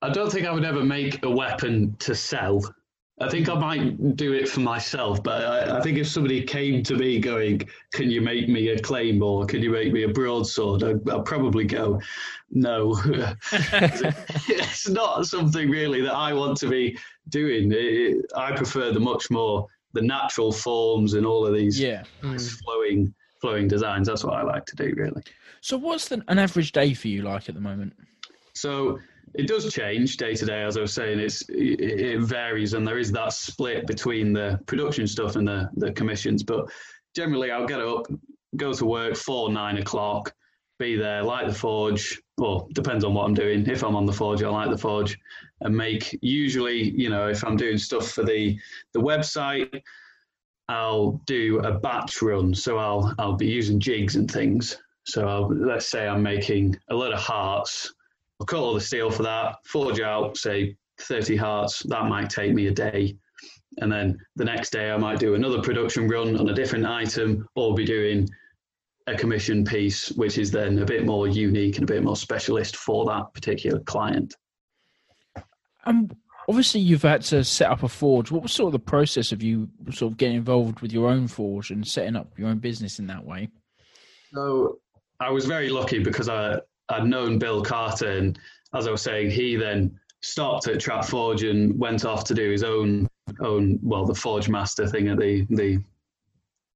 I 0.03 0.11
don't 0.11 0.31
think 0.31 0.47
I 0.47 0.53
would 0.53 0.65
ever 0.65 0.85
make 0.85 1.25
a 1.25 1.31
weapon 1.31 1.97
to 2.01 2.15
sell. 2.15 2.63
I 3.21 3.29
think 3.29 3.49
I 3.49 3.55
might 3.55 4.17
do 4.17 4.33
it 4.33 4.49
for 4.49 4.61
myself, 4.61 5.21
but 5.25 5.45
I, 5.45 5.79
I, 5.79 5.83
think 5.83 5.99
if 5.99 6.07
somebody 6.07 6.41
came 6.45 6.85
to 6.85 6.95
me 6.95 7.19
going, 7.19 7.63
"Can 7.93 8.11
you 8.11 8.21
make 8.21 8.49
me 8.49 8.69
a 8.69 8.79
claymore? 8.79 9.45
Can 9.45 9.61
you 9.61 9.71
make 9.71 9.93
me 9.93 10.05
a 10.05 10.09
broadsword?" 10.09 10.85
I'd, 10.85 11.09
I'd 11.11 11.25
probably 11.25 11.65
go, 11.65 12.01
"No." 12.51 12.97
it's 13.53 14.89
not 14.89 15.27
something 15.27 15.69
really 15.69 16.01
that 16.03 16.15
I 16.15 16.33
want 16.33 16.59
to 16.59 16.69
be 16.69 16.97
doing. 17.29 17.73
It, 17.75 18.25
I 18.37 18.53
prefer 18.53 18.93
the 18.93 19.01
much 19.01 19.31
more 19.31 19.67
the 19.95 20.03
natural 20.03 20.53
forms 20.53 21.15
and 21.15 21.27
all 21.27 21.47
of 21.47 21.55
these 21.55 21.81
yeah. 21.81 22.05
mm. 22.23 22.63
flowing 22.63 23.13
flowing 23.41 23.69
designs. 23.69 24.09
That's 24.09 24.25
what 24.25 24.35
I 24.35 24.43
like 24.43 24.67
to 24.67 24.77
do, 24.77 24.93
really. 24.97 25.23
So, 25.61 25.77
what's 25.77 26.09
the, 26.09 26.23
an 26.29 26.39
average 26.39 26.73
day 26.73 26.95
for 26.95 27.09
you 27.09 27.23
like 27.23 27.49
at 27.49 27.55
the 27.55 27.61
moment? 27.61 27.95
So 28.59 28.99
it 29.35 29.47
does 29.47 29.73
change 29.73 30.17
day 30.17 30.35
to 30.35 30.45
day, 30.45 30.63
as 30.65 30.77
I 30.77 30.81
was 30.81 30.93
saying. 30.93 31.21
It's 31.21 31.43
it, 31.49 31.81
it 31.81 32.21
varies, 32.21 32.75
and 32.75 32.87
there 32.87 32.99
is 32.99 33.13
that 33.13 33.33
split 33.33 33.87
between 33.87 34.33
the 34.33 34.61
production 34.67 35.07
stuff 35.07 35.37
and 35.37 35.47
the 35.47 35.71
the 35.77 35.93
commissions. 35.93 36.43
But 36.43 36.69
generally, 37.15 37.51
I'll 37.51 37.67
get 37.67 37.81
up, 37.81 38.07
go 38.57 38.73
to 38.73 38.85
work 38.85 39.17
for 39.17 39.51
nine 39.51 39.79
o'clock, 39.79 40.35
be 40.79 40.97
there, 40.97 41.23
light 41.23 41.47
the 41.47 41.55
forge. 41.55 42.21
Well, 42.37 42.69
depends 42.73 43.05
on 43.05 43.15
what 43.15 43.27
I'm 43.27 43.35
doing. 43.35 43.69
If 43.69 43.85
I'm 43.85 43.97
on 43.97 44.07
the 44.07 44.13
forge, 44.13 44.43
I 44.43 44.49
light 44.49 44.71
the 44.71 44.79
forge 44.79 45.17
and 45.61 45.77
make. 45.77 46.19
Usually, 46.21 46.91
you 46.91 47.11
know, 47.11 47.29
if 47.29 47.45
I'm 47.45 47.57
doing 47.57 47.79
stuff 47.79 48.11
for 48.11 48.25
the 48.25 48.59
the 48.93 49.01
website, 49.01 49.83
I'll 50.69 51.21
do 51.27 51.61
a 51.61 51.79
batch 51.79 52.21
run. 52.21 52.55
So 52.55 52.79
I'll 52.79 53.15
I'll 53.19 53.37
be 53.37 53.47
using 53.47 53.81
jigs 53.81 54.17
and 54.17 54.31
things. 54.31 54.79
So 55.05 55.27
I'll, 55.27 55.49
let's 55.55 55.91
say 55.91 56.07
I'm 56.07 56.23
making 56.23 56.77
a 56.91 56.95
lot 56.95 57.13
of 57.13 57.19
hearts. 57.19 57.95
I'll 58.41 58.47
cut 58.47 58.61
all 58.61 58.75
the 58.75 58.81
steel 58.81 59.11
for 59.11 59.23
that, 59.23 59.57
forge 59.65 60.01
out, 60.01 60.37
say 60.37 60.77
30 61.01 61.37
hearts. 61.37 61.83
That 61.85 62.05
might 62.07 62.29
take 62.31 62.53
me 62.53 62.67
a 62.67 62.71
day. 62.71 63.17
And 63.79 63.91
then 63.91 64.19
the 64.37 64.45
next 64.45 64.71
day 64.71 64.91
I 64.91 64.97
might 64.97 65.19
do 65.19 65.35
another 65.35 65.63
production 65.63 66.09
run 66.09 66.37
on 66.37 66.49
a 66.49 66.55
different 66.55 66.85
item 66.85 67.49
or 67.55 67.75
be 67.75 67.85
doing 67.85 68.29
a 69.07 69.17
commission 69.17 69.65
piece, 69.65 70.11
which 70.11 70.37
is 70.37 70.51
then 70.51 70.79
a 70.81 70.85
bit 70.85 71.07
more 71.07 71.27
unique 71.27 71.77
and 71.77 71.89
a 71.89 71.93
bit 71.93 72.03
more 72.03 72.17
specialist 72.17 72.77
for 72.77 73.07
that 73.07 73.33
particular 73.33 73.81
client. 73.81 74.35
Um, 75.87 76.11
obviously 76.49 76.81
you've 76.81 77.03
had 77.03 77.23
to 77.23 77.45
set 77.45 77.71
up 77.71 77.83
a 77.83 77.89
forge. 77.89 78.31
What 78.31 78.43
was 78.43 78.53
sort 78.53 78.69
of 78.69 78.73
the 78.73 78.79
process 78.91 79.33
of 79.33 79.43
you 79.43 79.69
sort 79.93 80.13
of 80.13 80.19
getting 80.19 80.37
involved 80.37 80.81
with 80.81 80.93
your 80.93 81.09
own 81.11 81.29
forge 81.29 81.71
and 81.71 81.87
setting 81.87 82.17
up 82.17 82.39
your 82.39 82.49
own 82.49 82.59
business 82.59 82.99
in 82.99 83.07
that 83.09 83.25
way? 83.25 83.51
So 84.33 84.79
I 85.21 85.31
was 85.31 85.45
very 85.45 85.69
lucky 85.69 85.99
because 86.03 86.29
I 86.29 86.61
I'd 86.89 87.05
known 87.05 87.39
Bill 87.39 87.63
Carter, 87.63 88.11
and 88.11 88.39
as 88.75 88.87
I 88.87 88.91
was 88.91 89.03
saying, 89.03 89.31
he 89.31 89.57
then 89.57 89.99
stopped 90.23 90.67
at 90.69 90.81
Trap 90.81 91.05
Forge 91.05 91.43
and 91.43 91.79
went 91.79 92.05
off 92.05 92.25
to 92.25 92.35
do 92.35 92.51
his 92.51 92.65
own 92.65 93.09
own 93.41 93.79
well 93.83 94.07
the 94.07 94.15
Forge 94.15 94.49
Master 94.49 94.87
thing 94.87 95.09
at 95.09 95.19
the 95.19 95.47
the 95.51 95.83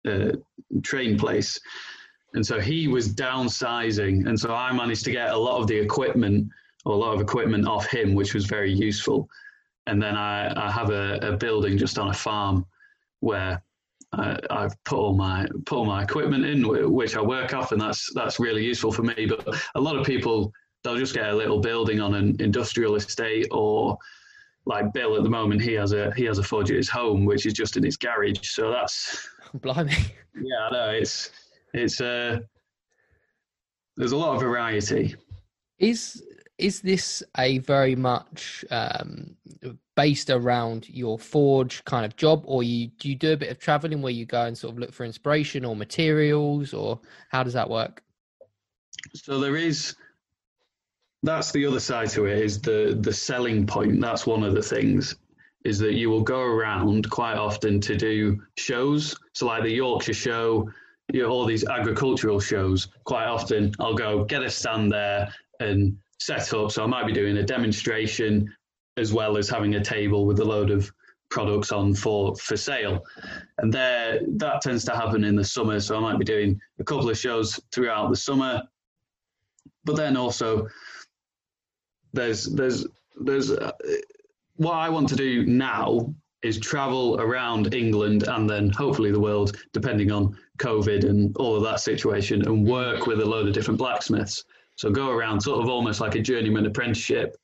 uh, 0.06 0.36
train 0.82 1.18
place. 1.18 1.58
And 2.34 2.46
so 2.46 2.60
he 2.60 2.88
was 2.88 3.14
downsizing, 3.14 4.26
and 4.26 4.38
so 4.38 4.54
I 4.54 4.72
managed 4.72 5.04
to 5.04 5.12
get 5.12 5.30
a 5.30 5.36
lot 5.36 5.60
of 5.60 5.66
the 5.66 5.78
equipment 5.78 6.48
or 6.84 6.92
a 6.94 6.96
lot 6.96 7.14
of 7.14 7.20
equipment 7.20 7.66
off 7.66 7.86
him, 7.86 8.14
which 8.14 8.34
was 8.34 8.44
very 8.46 8.72
useful 8.72 9.28
and 9.86 10.00
then 10.00 10.16
I, 10.16 10.68
I 10.68 10.70
have 10.70 10.90
a, 10.90 11.18
a, 11.22 11.36
building 11.36 11.76
just 11.76 11.98
on 11.98 12.08
a 12.08 12.14
farm 12.14 12.64
where 13.20 13.62
I, 14.12 14.38
I've 14.50 14.84
put 14.84 14.98
all 14.98 15.14
my 15.14 15.46
put 15.64 15.78
all 15.78 15.84
my 15.84 16.02
equipment 16.02 16.44
in, 16.44 16.92
which 16.92 17.16
I 17.16 17.20
work 17.20 17.54
off, 17.54 17.72
and 17.72 17.80
that's 17.80 18.12
that's 18.14 18.38
really 18.38 18.64
useful 18.64 18.92
for 18.92 19.02
me. 19.02 19.26
But 19.26 19.56
a 19.74 19.80
lot 19.80 19.96
of 19.96 20.06
people 20.06 20.52
they'll 20.84 20.98
just 20.98 21.14
get 21.14 21.30
a 21.30 21.34
little 21.34 21.60
building 21.60 22.00
on 22.00 22.14
an 22.14 22.36
industrial 22.40 22.96
estate 22.96 23.46
or 23.50 23.96
like 24.64 24.92
Bill 24.92 25.16
at 25.16 25.24
the 25.24 25.30
moment, 25.30 25.60
he 25.60 25.72
has 25.74 25.92
a 25.92 26.12
he 26.14 26.24
has 26.24 26.38
a 26.38 26.42
forge 26.42 26.70
at 26.70 26.76
his 26.76 26.88
home, 26.88 27.24
which 27.24 27.46
is 27.46 27.52
just 27.52 27.76
in 27.76 27.82
his 27.82 27.96
garage. 27.96 28.48
So 28.50 28.70
that's 28.70 29.28
blimey. 29.54 29.96
Yeah, 30.34 30.68
I 30.68 30.72
know 30.72 30.90
it's 30.90 31.30
it's 31.74 32.00
uh 32.00 32.38
there's 33.96 34.12
a 34.12 34.16
lot 34.16 34.34
of 34.34 34.40
variety. 34.40 35.16
Is 35.78 36.22
is 36.58 36.80
this 36.80 37.22
a 37.38 37.58
very 37.58 37.96
much 37.96 38.64
um, 38.70 39.36
based 39.96 40.30
around 40.30 40.88
your 40.88 41.18
forge 41.18 41.84
kind 41.84 42.04
of 42.04 42.16
job, 42.16 42.42
or 42.44 42.62
you 42.62 42.88
do 42.98 43.08
you 43.08 43.16
do 43.16 43.32
a 43.32 43.36
bit 43.36 43.50
of 43.50 43.58
traveling 43.58 44.02
where 44.02 44.12
you 44.12 44.26
go 44.26 44.42
and 44.44 44.56
sort 44.56 44.72
of 44.72 44.78
look 44.78 44.92
for 44.92 45.04
inspiration 45.04 45.64
or 45.64 45.74
materials, 45.74 46.72
or 46.72 47.00
how 47.30 47.42
does 47.42 47.54
that 47.54 47.68
work? 47.68 48.02
So 49.14 49.40
there 49.40 49.56
is 49.56 49.96
that's 51.22 51.52
the 51.52 51.66
other 51.66 51.80
side 51.80 52.10
to 52.10 52.26
it 52.26 52.38
is 52.38 52.60
the 52.60 52.96
the 53.00 53.12
selling 53.12 53.66
point. 53.66 54.00
That's 54.00 54.26
one 54.26 54.42
of 54.42 54.54
the 54.54 54.62
things 54.62 55.16
is 55.64 55.78
that 55.78 55.94
you 55.94 56.10
will 56.10 56.22
go 56.22 56.40
around 56.40 57.08
quite 57.10 57.36
often 57.36 57.80
to 57.80 57.96
do 57.96 58.42
shows. 58.56 59.16
So 59.32 59.46
like 59.46 59.62
the 59.62 59.70
Yorkshire 59.70 60.12
show, 60.12 60.68
you 61.12 61.22
know, 61.22 61.28
all 61.28 61.46
these 61.46 61.64
agricultural 61.64 62.40
shows. 62.40 62.88
Quite 63.04 63.26
often, 63.26 63.72
I'll 63.78 63.94
go 63.94 64.24
get 64.24 64.42
a 64.42 64.50
stand 64.50 64.90
there 64.90 65.32
and 65.60 65.96
set 66.26 66.52
up. 66.54 66.70
So 66.70 66.82
I 66.82 66.86
might 66.86 67.06
be 67.06 67.12
doing 67.12 67.36
a 67.38 67.42
demonstration 67.42 68.52
as 68.96 69.12
well 69.12 69.36
as 69.36 69.48
having 69.48 69.74
a 69.74 69.84
table 69.84 70.26
with 70.26 70.38
a 70.40 70.44
load 70.44 70.70
of 70.70 70.90
products 71.30 71.72
on 71.72 71.94
for 71.94 72.36
for 72.36 72.58
sale 72.58 73.02
and 73.56 73.72
there 73.72 74.20
that 74.36 74.60
tends 74.60 74.84
to 74.84 74.94
happen 74.94 75.24
in 75.24 75.34
the 75.34 75.42
summer 75.42 75.80
so 75.80 75.96
i 75.96 75.98
might 75.98 76.18
be 76.18 76.26
doing 76.26 76.60
a 76.78 76.84
couple 76.84 77.08
of 77.08 77.16
shows 77.16 77.58
throughout 77.72 78.10
the 78.10 78.16
summer 78.16 78.62
but 79.82 79.96
then 79.96 80.14
also 80.14 80.68
there's 82.12 82.44
there's 82.44 82.86
there's 83.20 83.50
uh, 83.50 83.72
what 84.56 84.74
I 84.74 84.88
want 84.88 85.08
to 85.10 85.16
do 85.16 85.44
now 85.46 86.14
is 86.42 86.58
travel 86.58 87.20
around 87.20 87.72
England 87.74 88.24
and 88.24 88.50
then 88.50 88.70
hopefully 88.70 89.12
the 89.12 89.20
world, 89.20 89.56
depending 89.72 90.10
on 90.10 90.36
COVID 90.58 91.08
and 91.08 91.36
all 91.36 91.54
of 91.54 91.62
that 91.62 91.80
situation, 91.80 92.46
and 92.46 92.66
work 92.66 93.06
with 93.06 93.20
a 93.20 93.24
load 93.24 93.46
of 93.46 93.54
different 93.54 93.78
blacksmiths. 93.78 94.44
So 94.82 94.90
go 94.90 95.10
around 95.10 95.40
sort 95.40 95.62
of 95.62 95.68
almost 95.68 96.00
like 96.00 96.16
a 96.16 96.20
journeyman 96.20 96.66
apprenticeship, 96.66 97.36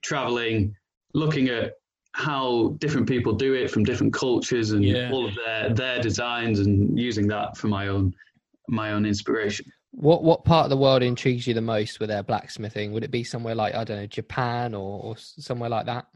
traveling, 0.00 0.76
looking 1.12 1.48
at 1.48 1.72
how 2.12 2.76
different 2.78 3.08
people 3.08 3.32
do 3.32 3.54
it 3.54 3.68
from 3.68 3.82
different 3.82 4.12
cultures 4.12 4.70
and 4.70 4.84
yeah. 4.84 5.10
all 5.10 5.26
of 5.26 5.34
their 5.34 5.74
their 5.74 6.00
designs 6.00 6.60
and 6.60 6.96
using 6.96 7.26
that 7.26 7.56
for 7.56 7.66
my 7.66 7.88
own 7.88 8.14
my 8.68 8.92
own 8.92 9.06
inspiration. 9.06 9.66
What 9.90 10.22
what 10.22 10.44
part 10.44 10.66
of 10.66 10.70
the 10.70 10.76
world 10.76 11.02
intrigues 11.02 11.48
you 11.48 11.52
the 11.52 11.60
most 11.60 11.98
with 11.98 12.10
their 12.10 12.22
blacksmithing? 12.22 12.92
Would 12.92 13.02
it 13.02 13.10
be 13.10 13.24
somewhere 13.24 13.56
like 13.56 13.74
I 13.74 13.82
don't 13.82 13.96
know 13.96 14.06
Japan 14.06 14.72
or, 14.72 15.02
or 15.02 15.16
somewhere 15.16 15.68
like 15.68 15.86
that? 15.86 16.06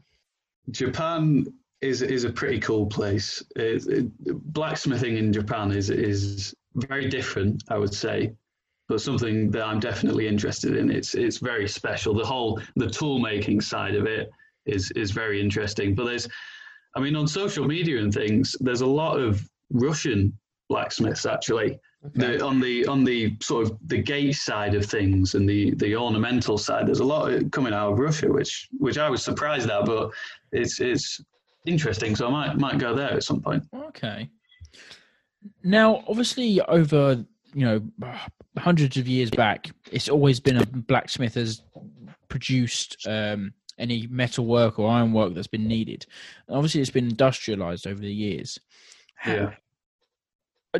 Japan 0.71 1.45
is 1.81 2.01
is 2.01 2.23
a 2.23 2.29
pretty 2.29 2.61
cool 2.61 2.85
place. 2.85 3.43
It, 3.57 3.85
it, 3.87 4.11
blacksmithing 4.53 5.17
in 5.17 5.33
Japan 5.33 5.73
is 5.73 5.89
is 5.89 6.55
very 6.75 7.09
different, 7.09 7.65
I 7.67 7.77
would 7.77 7.93
say, 7.93 8.31
but 8.89 9.01
something 9.01 9.49
that 9.51 9.63
I'm 9.63 9.79
definitely 9.79 10.27
interested 10.27 10.75
in. 10.75 10.91
It's 10.91 11.15
it's 11.15 11.37
very 11.37 11.67
special. 11.67 12.13
The 12.13 12.25
whole 12.25 12.61
the 12.75 12.89
tool 12.89 13.19
making 13.19 13.61
side 13.61 13.95
of 13.95 14.05
it 14.05 14.29
is 14.65 14.91
is 14.91 15.11
very 15.11 15.41
interesting. 15.41 15.95
But 15.95 16.05
there's, 16.05 16.27
I 16.95 16.99
mean, 16.99 17.15
on 17.15 17.27
social 17.27 17.65
media 17.65 17.99
and 17.99 18.13
things, 18.13 18.55
there's 18.59 18.81
a 18.81 18.85
lot 18.85 19.19
of 19.19 19.47
Russian 19.71 20.37
blacksmiths 20.69 21.25
actually 21.25 21.79
Okay. 22.05 22.37
The, 22.37 22.45
on 22.45 22.59
the 22.59 22.85
on 22.87 23.05
the 23.05 23.37
sort 23.41 23.65
of 23.65 23.77
the 23.87 23.97
gate 23.97 24.35
side 24.35 24.75
of 24.75 24.85
things 24.85 25.35
and 25.35 25.47
the 25.47 25.73
the 25.75 25.95
ornamental 25.95 26.57
side, 26.57 26.85
there's 26.85 26.99
a 26.99 27.05
lot 27.05 27.49
coming 27.51 27.73
out 27.73 27.93
of 27.93 27.99
Russia, 27.99 28.27
which 28.27 28.67
which 28.77 28.97
I 28.97 29.09
was 29.09 29.23
surprised 29.23 29.69
at, 29.69 29.85
but 29.85 30.11
it's 30.51 30.81
it's 30.81 31.21
interesting. 31.65 32.15
So 32.15 32.27
I 32.27 32.31
might 32.31 32.57
might 32.57 32.77
go 32.77 32.93
there 32.93 33.13
at 33.13 33.23
some 33.23 33.41
point. 33.41 33.63
Okay. 33.73 34.29
Now, 35.63 36.03
obviously, 36.07 36.59
over 36.61 37.23
you 37.53 37.65
know 37.65 37.81
hundreds 38.57 38.97
of 38.97 39.07
years 39.07 39.29
back, 39.29 39.71
it's 39.91 40.09
always 40.09 40.39
been 40.39 40.57
a 40.57 40.65
blacksmith 40.65 41.35
has 41.35 41.61
produced 42.27 42.97
um, 43.07 43.53
any 43.77 44.07
metal 44.07 44.45
work 44.45 44.79
or 44.79 44.89
iron 44.89 45.13
work 45.13 45.33
that's 45.33 45.47
been 45.47 45.67
needed. 45.67 46.05
obviously, 46.49 46.81
it's 46.81 46.89
been 46.89 47.09
industrialized 47.09 47.87
over 47.87 47.99
the 47.99 48.13
years. 48.13 48.59
Yeah 49.25 49.53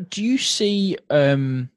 do 0.10 0.24
you 0.24 0.38
see 0.38 0.98
um, 1.10 1.70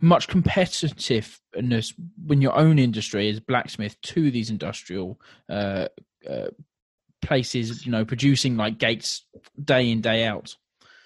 much 0.00 0.28
competitiveness 0.28 1.94
when 2.26 2.42
your 2.42 2.56
own 2.56 2.78
industry 2.78 3.28
is 3.28 3.40
blacksmith 3.40 4.00
to 4.02 4.30
these 4.30 4.50
industrial 4.50 5.20
uh, 5.48 5.88
uh, 6.28 6.48
places? 7.20 7.86
You 7.86 7.92
know, 7.92 8.04
producing 8.04 8.56
like 8.56 8.78
gates 8.78 9.24
day 9.62 9.90
in 9.90 10.00
day 10.00 10.24
out. 10.24 10.56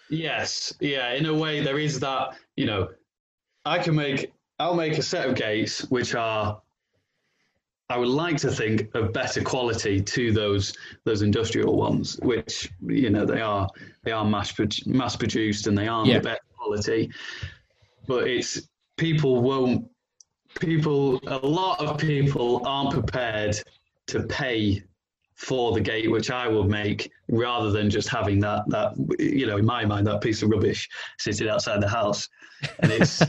Yes, 0.09 0.73
yeah. 0.81 1.13
In 1.13 1.27
a 1.27 1.35
way, 1.35 1.61
there 1.61 1.79
is 1.79 2.01
that. 2.01 2.37
You 2.57 2.67
know, 2.67 2.89
I 3.67 3.79
can 3.79 3.95
make. 3.95 4.33
I'll 4.59 4.75
make 4.75 4.97
a 4.97 5.03
set 5.03 5.29
of 5.29 5.35
gates 5.35 5.81
which 5.91 6.15
are 6.15 6.63
I 7.89 7.99
would 7.99 8.09
like 8.09 8.37
to 8.39 8.51
think 8.51 8.93
of 8.95 9.13
better 9.13 9.43
quality 9.43 10.01
to 10.01 10.33
those 10.33 10.73
those 11.05 11.23
industrial 11.23 11.77
ones, 11.77 12.19
which 12.23 12.73
you 12.81 13.11
know 13.11 13.25
they 13.25 13.41
are 13.41 13.69
they 14.03 14.13
are 14.13 14.25
mass 14.25 14.55
mass 14.87 15.17
produced 15.17 15.67
and 15.67 15.79
they 15.79 15.87
aren't 15.87 16.09
yeah. 16.09 16.19
the 16.19 16.25
best 16.25 16.41
quality. 16.57 17.11
But 18.07 18.27
it's 18.29 18.69
people 18.97 19.43
won't 19.43 19.89
people 20.59 21.21
a 21.27 21.39
lot 21.47 21.81
of 21.81 21.99
people 21.99 22.67
aren't 22.67 22.93
prepared 22.93 23.57
to 24.09 24.23
pay 24.25 24.83
for 25.37 25.73
the 25.73 25.81
gate 25.81 26.11
which 26.11 26.31
I 26.31 26.49
would 26.49 26.69
make 26.69 27.11
rather 27.29 27.71
than 27.71 27.91
just 27.91 28.09
having 28.09 28.41
that 28.41 28.63
that 28.69 28.95
you 29.19 29.47
know 29.47 29.59
in 29.59 29.67
my 29.67 29.85
mind 29.85 30.07
that 30.07 30.23
piece 30.23 30.43
of 30.43 30.51
rubbish 30.51 30.89
sitting 31.19 31.49
outside 31.49 31.81
the 31.81 31.89
house. 31.89 32.29
And 32.81 32.91
it's 32.91 33.23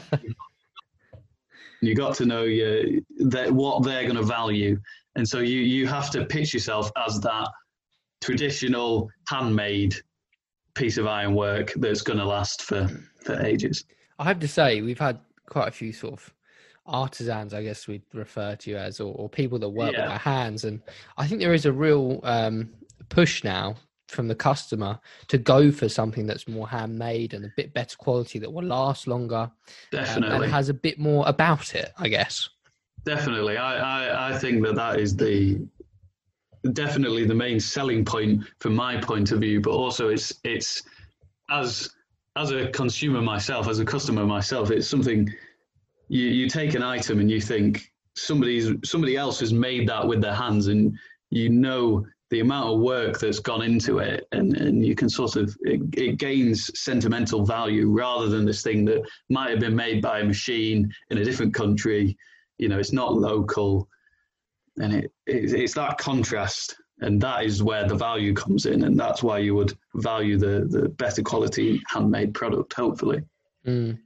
you 1.82 1.96
got 1.96 2.16
to 2.16 2.26
know 2.26 2.44
your, 2.44 2.84
that 3.20 3.52
what 3.52 3.84
they're 3.84 4.04
going 4.04 4.16
to 4.16 4.24
value. 4.24 4.80
And 5.16 5.28
so 5.28 5.40
you 5.40 5.60
you 5.60 5.86
have 5.88 6.10
to 6.12 6.26
pitch 6.26 6.54
yourself 6.54 6.92
as 7.06 7.20
that 7.22 7.50
traditional 8.22 9.10
handmade 9.28 9.96
piece 10.76 10.98
of 10.98 11.08
ironwork 11.08 11.74
that's 11.74 12.02
going 12.02 12.20
to 12.20 12.26
last 12.26 12.64
for 12.64 12.88
for 13.24 13.40
ages. 13.42 13.84
I 14.18 14.24
have 14.24 14.40
to 14.40 14.48
say 14.48 14.82
we've 14.82 15.00
had 15.00 15.20
quite 15.48 15.68
a 15.68 15.72
few 15.72 15.92
sort 15.92 16.14
of 16.14 16.34
artisans 16.88 17.53
i 17.53 17.62
guess 17.62 17.88
we'd 17.88 18.03
refer 18.13 18.56
to 18.56 18.75
as 18.75 19.00
or, 19.00 19.13
or 19.15 19.29
people 19.29 19.60
that 19.60 19.70
work 19.70 19.94
yeah. 19.94 20.01
with 20.01 20.10
their 20.10 20.17
hands. 20.17 20.63
And 20.63 20.82
i 21.17 21.27
think 21.27 21.41
there 21.41 21.53
is 21.53 21.65
a 21.65 21.72
real 21.72 22.20
um, 22.24 22.70
push 23.10 23.44
now 23.44 23.75
from 24.08 24.27
the 24.27 24.36
customer 24.36 25.00
to 25.27 25.38
go 25.38 25.70
for 25.70 25.89
something 25.89 26.25
that's 26.25 26.48
more 26.48 26.67
handmade 26.67 27.34
and 27.34 27.44
a 27.44 27.51
bit 27.58 27.74
better 27.74 27.98
quality 27.98 28.39
that 28.39 28.51
will 28.51 28.63
last 28.63 29.06
longer 29.06 29.51
definitely 29.91 30.36
um, 30.36 30.44
and 30.44 30.51
has 30.51 30.70
a 30.70 30.74
bit 30.74 30.98
more 30.98 31.27
about 31.27 31.75
it 31.75 31.91
i 31.98 32.08
guess. 32.08 32.50
Definitely. 33.03 33.58
I, 33.58 33.77
I 33.77 34.29
i 34.29 34.38
think 34.38 34.63
that 34.65 34.75
that 34.75 35.00
is 35.00 35.15
the 35.15 35.65
definitely 36.74 37.25
the 37.25 37.36
main 37.36 37.60
selling 37.60 38.03
point 38.03 38.44
from 38.60 38.75
my 38.75 38.98
point 38.98 39.32
of 39.32 39.39
view 39.39 39.62
but 39.62 39.72
also 39.72 40.10
it's 40.10 40.34
it's 40.44 40.84
as 41.50 41.89
as 42.36 42.51
a 42.51 42.67
consumer 42.70 43.22
myself 43.22 43.67
as 43.67 43.79
a 43.79 43.86
customer 43.86 44.25
myself 44.25 44.72
it's 44.72 44.88
something 44.88 45.29
you 46.08 46.26
you 46.26 46.50
take 46.50 46.74
an 46.74 46.84
item 46.84 47.20
and 47.20 47.30
you 47.30 47.42
think 47.42 47.92
somebody's 48.16 48.72
somebody 48.84 49.16
else 49.16 49.40
has 49.40 49.54
made 49.54 49.88
that 49.88 50.08
with 50.08 50.22
their 50.22 50.34
hands 50.34 50.68
and 50.68 50.98
you 51.30 51.50
know 51.50 52.06
the 52.30 52.40
amount 52.42 52.74
of 52.74 52.80
work 52.80 53.20
that's 53.20 53.40
gone 53.40 53.62
into 53.62 54.00
it 54.00 54.28
and, 54.34 54.58
and 54.58 54.86
you 54.86 54.96
can 54.96 55.10
sort 55.10 55.38
of 55.38 55.56
it, 55.62 55.82
it, 55.94 56.18
gains 56.18 56.70
sentimental 56.78 57.46
value 57.46 57.90
rather 57.90 58.28
than 58.28 58.46
this 58.46 58.62
thing 58.62 58.84
that 58.84 59.02
might 59.30 59.50
have 59.50 59.60
been 59.60 59.76
made 59.76 60.02
by 60.02 60.20
a 60.20 60.26
machine 60.26 60.92
in 61.10 61.20
a 61.20 61.24
different 61.24 61.54
country. 61.54 62.18
You 62.58 62.68
know 62.70 62.80
it's 62.80 62.92
not 62.92 63.14
local. 63.14 63.88
And 64.80 64.94
it, 64.94 65.12
it 65.26 65.54
it's 65.54 65.74
that 65.76 65.98
contrast 65.98 66.76
and 67.00 67.22
that 67.22 67.44
is 67.44 67.64
where 67.64 67.88
the 67.88 67.96
value 67.96 68.34
comes 68.34 68.66
in 68.66 68.84
and 68.84 69.00
that's 69.00 69.24
why 69.24 69.38
you 69.40 69.56
would 69.56 69.78
value 69.96 70.38
the 70.38 70.68
the 70.70 70.90
better 70.90 71.22
quality 71.22 71.82
handmade 71.88 72.34
product 72.34 72.74
hopefully 72.74 73.22
Mm. 73.66 74.00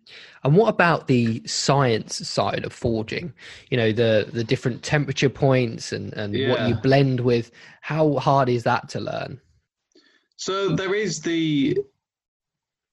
And 0.43 0.55
what 0.55 0.69
about 0.69 1.07
the 1.07 1.41
science 1.45 2.27
side 2.27 2.65
of 2.65 2.73
forging? 2.73 3.33
You 3.69 3.77
know, 3.77 3.91
the 3.91 4.27
the 4.31 4.43
different 4.43 4.83
temperature 4.83 5.29
points 5.29 5.91
and 5.91 6.13
and 6.13 6.33
yeah. 6.33 6.49
what 6.49 6.69
you 6.69 6.75
blend 6.75 7.19
with. 7.19 7.51
How 7.81 8.15
hard 8.15 8.49
is 8.49 8.63
that 8.63 8.89
to 8.89 8.99
learn? 8.99 9.39
So 10.37 10.69
there 10.75 10.95
is 10.95 11.21
the 11.21 11.77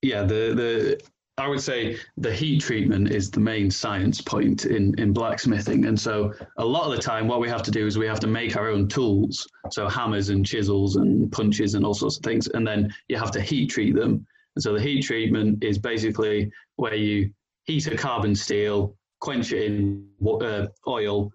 yeah 0.03 0.23
the 0.23 0.55
the 0.55 1.01
I 1.39 1.47
would 1.47 1.61
say 1.61 1.97
the 2.17 2.35
heat 2.35 2.61
treatment 2.61 3.13
is 3.13 3.31
the 3.31 3.41
main 3.41 3.71
science 3.71 4.21
point 4.21 4.65
in, 4.65 4.99
in 4.99 5.13
blacksmithing. 5.13 5.87
And 5.87 5.99
so 5.99 6.35
a 6.57 6.65
lot 6.65 6.91
of 6.91 6.97
the 6.97 7.01
time, 7.01 7.29
what 7.29 7.41
we 7.41 7.49
have 7.49 7.63
to 7.63 7.71
do 7.71 7.87
is 7.87 7.97
we 7.97 8.09
have 8.09 8.19
to 8.21 8.27
make 8.27 8.57
our 8.57 8.69
own 8.69 8.89
tools. 8.89 9.47
So 9.71 9.89
hammers 9.89 10.31
and 10.31 10.45
chisels 10.45 10.97
and 10.97 11.31
punches 11.31 11.75
and 11.75 11.87
all 11.87 11.95
sorts 11.95 12.17
of 12.17 12.25
things. 12.25 12.49
And 12.49 12.67
then 12.67 12.93
you 13.07 13.17
have 13.17 13.31
to 13.33 13.41
heat 13.41 13.71
treat 13.71 13.95
them 13.95 14.27
And 14.59 14.63
so 14.65 14.73
the 14.73 14.83
heat 14.83 15.03
treatment 15.03 15.63
is 15.63 15.79
basically 15.79 16.51
where 16.75 16.97
you 16.97 17.31
heat 17.67 17.87
a 17.87 17.97
carbon 17.97 18.35
steel, 18.35 18.97
quench 19.21 19.53
it 19.53 19.71
in 19.71 20.09
uh, 20.27 20.67
oil, 20.89 21.31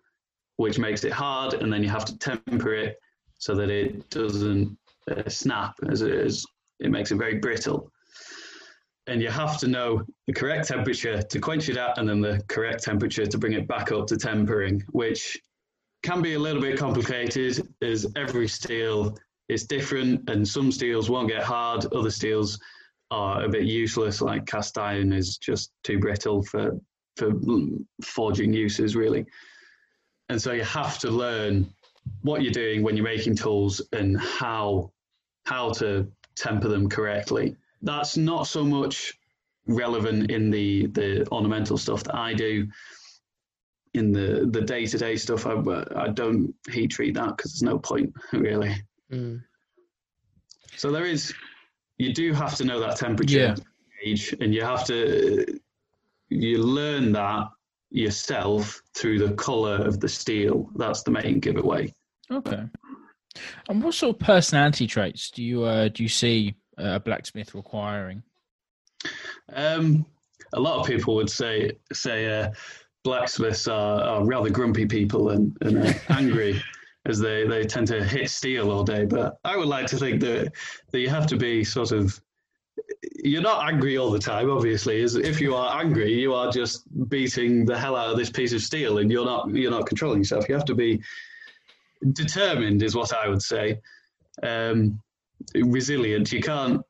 which 0.57 0.77
makes 0.77 1.05
it 1.05 1.13
hard, 1.13 1.53
and 1.53 1.71
then 1.71 1.81
you 1.81 1.87
have 1.87 2.03
to 2.03 2.17
temper 2.17 2.73
it 2.73 2.97
so 3.39 3.55
that 3.55 3.69
it 3.69 4.09
doesn't 4.09 4.77
uh, 5.09 5.29
snap 5.29 5.73
as 5.89 6.01
it, 6.01 6.11
is. 6.11 6.45
it 6.81 6.91
makes 6.91 7.11
it 7.11 7.15
very 7.15 7.35
brittle. 7.35 7.89
And 9.07 9.21
you 9.21 9.29
have 9.29 9.57
to 9.59 9.69
know 9.69 10.03
the 10.27 10.33
correct 10.33 10.67
temperature 10.67 11.21
to 11.21 11.39
quench 11.39 11.69
it 11.69 11.77
at, 11.77 11.97
and 11.97 12.09
then 12.09 12.19
the 12.19 12.43
correct 12.49 12.83
temperature 12.83 13.25
to 13.25 13.37
bring 13.37 13.53
it 13.53 13.69
back 13.69 13.93
up 13.93 14.05
to 14.07 14.17
tempering, 14.17 14.83
which 14.91 15.39
can 16.01 16.21
be 16.21 16.33
a 16.33 16.39
little 16.39 16.61
bit 16.61 16.77
complicated 16.77 17.65
as 17.81 18.05
every 18.17 18.49
steel 18.49 19.17
is 19.47 19.65
different, 19.65 20.29
and 20.29 20.45
some 20.45 20.73
steels 20.73 21.09
won't 21.09 21.29
get 21.29 21.43
hard, 21.43 21.85
other 21.93 22.11
steels 22.11 22.59
are 23.13 23.43
a 23.43 23.49
bit 23.49 23.63
useless, 23.63 24.21
like 24.21 24.47
cast 24.47 24.77
iron 24.77 25.13
is 25.13 25.37
just 25.37 25.71
too 25.83 25.99
brittle 25.99 26.41
for 26.41 26.79
for 27.15 27.31
forging 28.03 28.51
uses, 28.51 28.95
really. 28.95 29.25
And 30.29 30.41
so 30.41 30.51
you 30.51 30.63
have 30.63 30.97
to 30.99 31.11
learn 31.11 31.71
what 32.23 32.41
you're 32.41 32.51
doing 32.51 32.81
when 32.81 32.97
you're 32.97 33.05
making 33.05 33.35
tools 33.35 33.81
and 33.91 34.19
how 34.19 34.91
how 35.45 35.71
to 35.73 36.07
temper 36.35 36.67
them 36.67 36.89
correctly. 36.89 37.55
That's 37.83 38.17
not 38.17 38.47
so 38.47 38.63
much 38.63 39.13
relevant 39.67 40.31
in 40.31 40.49
the 40.49 40.87
the 40.87 41.27
ornamental 41.31 41.77
stuff 41.77 42.03
that 42.05 42.15
I 42.15 42.33
do. 42.33 42.67
In 43.93 44.11
the 44.11 44.49
the 44.49 44.61
day 44.61 44.87
to 44.87 44.97
day 44.97 45.15
stuff, 45.17 45.45
I 45.45 45.53
I 45.95 46.07
don't 46.07 46.55
heat 46.71 46.87
treat 46.87 47.13
that 47.13 47.37
because 47.37 47.51
there's 47.51 47.71
no 47.71 47.77
point 47.77 48.11
really. 48.33 48.75
Mm. 49.11 49.43
So 50.75 50.91
there 50.91 51.05
is, 51.05 51.31
you 51.97 52.13
do 52.13 52.33
have 52.33 52.55
to 52.55 52.65
know 52.65 52.79
that 52.79 52.97
temperature 52.97 53.39
yeah. 53.39 53.55
age, 54.03 54.35
and 54.39 54.53
you 54.53 54.63
have 54.63 54.85
to 54.85 55.59
you 56.29 56.57
learn 56.57 57.11
that 57.13 57.49
yourself 57.91 58.81
through 58.95 59.19
the 59.19 59.33
color 59.35 59.75
of 59.75 59.99
the 59.99 60.09
steel. 60.09 60.69
That's 60.75 61.03
the 61.03 61.11
main 61.11 61.39
giveaway. 61.39 61.93
Okay. 62.31 62.63
And 63.69 63.83
what 63.83 63.93
sort 63.93 64.15
of 64.15 64.19
personality 64.19 64.87
traits 64.87 65.31
do 65.31 65.43
you 65.43 65.63
uh, 65.63 65.89
do 65.89 66.03
you 66.03 66.09
see 66.09 66.55
a 66.77 66.99
blacksmith 66.99 67.55
requiring? 67.55 68.23
Um, 69.51 70.05
a 70.53 70.59
lot 70.59 70.79
of 70.79 70.87
people 70.87 71.15
would 71.15 71.29
say 71.29 71.71
say 71.91 72.41
uh, 72.41 72.51
blacksmiths 73.03 73.67
are, 73.67 74.01
are, 74.01 74.25
rather 74.25 74.49
grumpy 74.49 74.85
people 74.85 75.29
and, 75.29 75.55
and 75.61 75.85
uh, 75.85 75.93
angry. 76.09 76.61
as 77.05 77.19
they, 77.19 77.45
they 77.45 77.63
tend 77.63 77.87
to 77.87 78.03
hit 78.03 78.29
steel 78.29 78.71
all 78.71 78.83
day. 78.83 79.05
But 79.05 79.37
I 79.43 79.57
would 79.57 79.67
like 79.67 79.87
to 79.87 79.97
think 79.97 80.21
that 80.21 80.53
that 80.91 80.99
you 80.99 81.09
have 81.09 81.27
to 81.27 81.37
be 81.37 81.63
sort 81.63 81.91
of 81.91 82.19
you're 83.23 83.41
not 83.41 83.71
angry 83.71 83.97
all 83.97 84.11
the 84.11 84.19
time, 84.19 84.49
obviously. 84.49 85.01
Is 85.01 85.15
if 85.15 85.39
you 85.39 85.55
are 85.55 85.79
angry, 85.79 86.13
you 86.13 86.33
are 86.33 86.51
just 86.51 86.83
beating 87.09 87.65
the 87.65 87.77
hell 87.77 87.95
out 87.95 88.09
of 88.09 88.17
this 88.17 88.29
piece 88.29 88.53
of 88.53 88.61
steel, 88.61 88.97
and 88.97 89.11
you're 89.11 89.25
not 89.25 89.49
you're 89.53 89.71
not 89.71 89.85
controlling 89.85 90.19
yourself. 90.19 90.47
You 90.47 90.55
have 90.55 90.65
to 90.65 90.75
be 90.75 91.01
determined, 92.13 92.83
is 92.83 92.95
what 92.95 93.13
I 93.13 93.27
would 93.29 93.41
say. 93.41 93.79
Um, 94.41 95.01
resilient. 95.55 96.31
You 96.31 96.41
can't, 96.41 96.81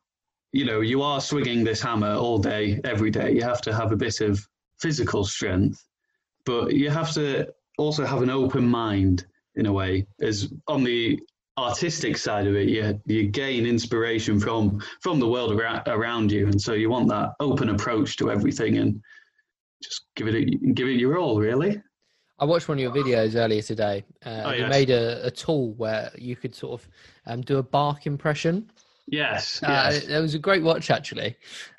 you 0.52 0.66
know, 0.66 0.82
you 0.82 1.02
are 1.02 1.22
swinging 1.22 1.64
this 1.64 1.82
hammer 1.82 2.14
all 2.14 2.38
day, 2.38 2.80
every 2.84 3.12
day. 3.12 3.32
You 3.32 3.42
have 3.42 3.62
to 3.62 3.74
have 3.74 3.92
a 3.92 3.98
bit 3.98 4.22
of 4.22 4.48
physical 4.80 5.24
strength, 5.26 5.84
but 6.46 6.74
you 6.74 6.90
have 6.90 7.12
to 7.14 7.48
also 7.78 8.06
have 8.06 8.22
an 8.22 8.30
open 8.30 8.68
mind 8.68 9.26
in 9.56 9.66
a 9.66 9.74
way. 9.74 10.08
As 10.22 10.52
on 10.68 10.84
the 10.84 11.20
artistic 11.58 12.18
side 12.18 12.48
of 12.48 12.56
it, 12.56 12.70
you 12.70 13.00
you 13.06 13.28
gain 13.28 13.66
inspiration 13.66 14.40
from 14.40 14.82
from 15.02 15.20
the 15.20 15.28
world 15.28 15.54
around, 15.54 15.88
around 15.88 16.32
you, 16.32 16.48
and 16.48 16.62
so 16.62 16.74
you 16.74 16.90
want 16.90 17.10
that 17.10 17.32
open 17.40 17.70
approach 17.70 18.18
to 18.18 18.32
everything 18.32 18.78
and 18.78 19.02
just 19.82 20.06
give 20.16 20.28
it 20.28 20.36
a, 20.36 20.46
give 20.74 20.88
it 20.88 21.00
your 21.00 21.18
all, 21.18 21.40
really. 21.40 21.82
I 22.40 22.46
watched 22.46 22.68
one 22.68 22.78
of 22.78 22.82
your 22.82 22.92
videos 22.92 23.36
earlier 23.36 23.62
today. 23.62 24.04
Uh, 24.26 24.42
oh, 24.46 24.52
yes. 24.52 24.60
You 24.60 24.68
made 24.68 24.90
a, 24.90 25.28
a, 25.28 25.32
tool 25.32 25.74
where 25.76 26.12
you 26.18 26.36
could 26.36 26.56
sort 26.56 26.82
of 26.82 26.90
um, 27.28 27.42
do 27.42 27.58
a 27.58 27.64
bark 27.64 28.08
impression. 28.08 28.72
Yes, 29.08 29.62
uh, 29.62 29.92
yes. 29.92 30.04
It 30.06 30.20
was 30.20 30.34
a 30.34 30.40
great 30.40 30.64
watch 30.64 30.90
actually, 30.90 31.36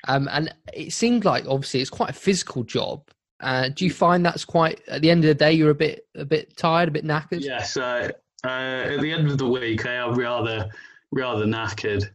um, 0.07 0.29
and 0.31 0.53
it 0.73 0.93
seemed 0.93 1.25
like 1.25 1.45
obviously 1.47 1.81
it's 1.81 1.89
quite 1.89 2.11
a 2.11 2.13
physical 2.13 2.63
job, 2.63 3.09
uh, 3.41 3.69
do 3.69 3.85
you 3.85 3.91
find 3.91 4.25
that's 4.25 4.45
quite 4.45 4.81
at 4.87 5.01
the 5.01 5.09
end 5.09 5.23
of 5.23 5.27
the 5.27 5.35
day 5.35 5.51
you're 5.51 5.71
a 5.71 5.75
bit 5.75 6.07
a 6.15 6.25
bit 6.25 6.55
tired, 6.55 6.89
a 6.89 6.91
bit 6.91 7.05
knackered? 7.05 7.41
Yes, 7.41 7.77
uh, 7.77 8.09
uh, 8.43 8.47
at 8.47 9.01
the 9.01 9.11
end 9.11 9.29
of 9.29 9.37
the 9.37 9.47
week 9.47 9.85
I 9.85 9.95
am 9.95 10.15
rather 10.15 10.69
rather 11.11 11.45
knackered, 11.45 12.09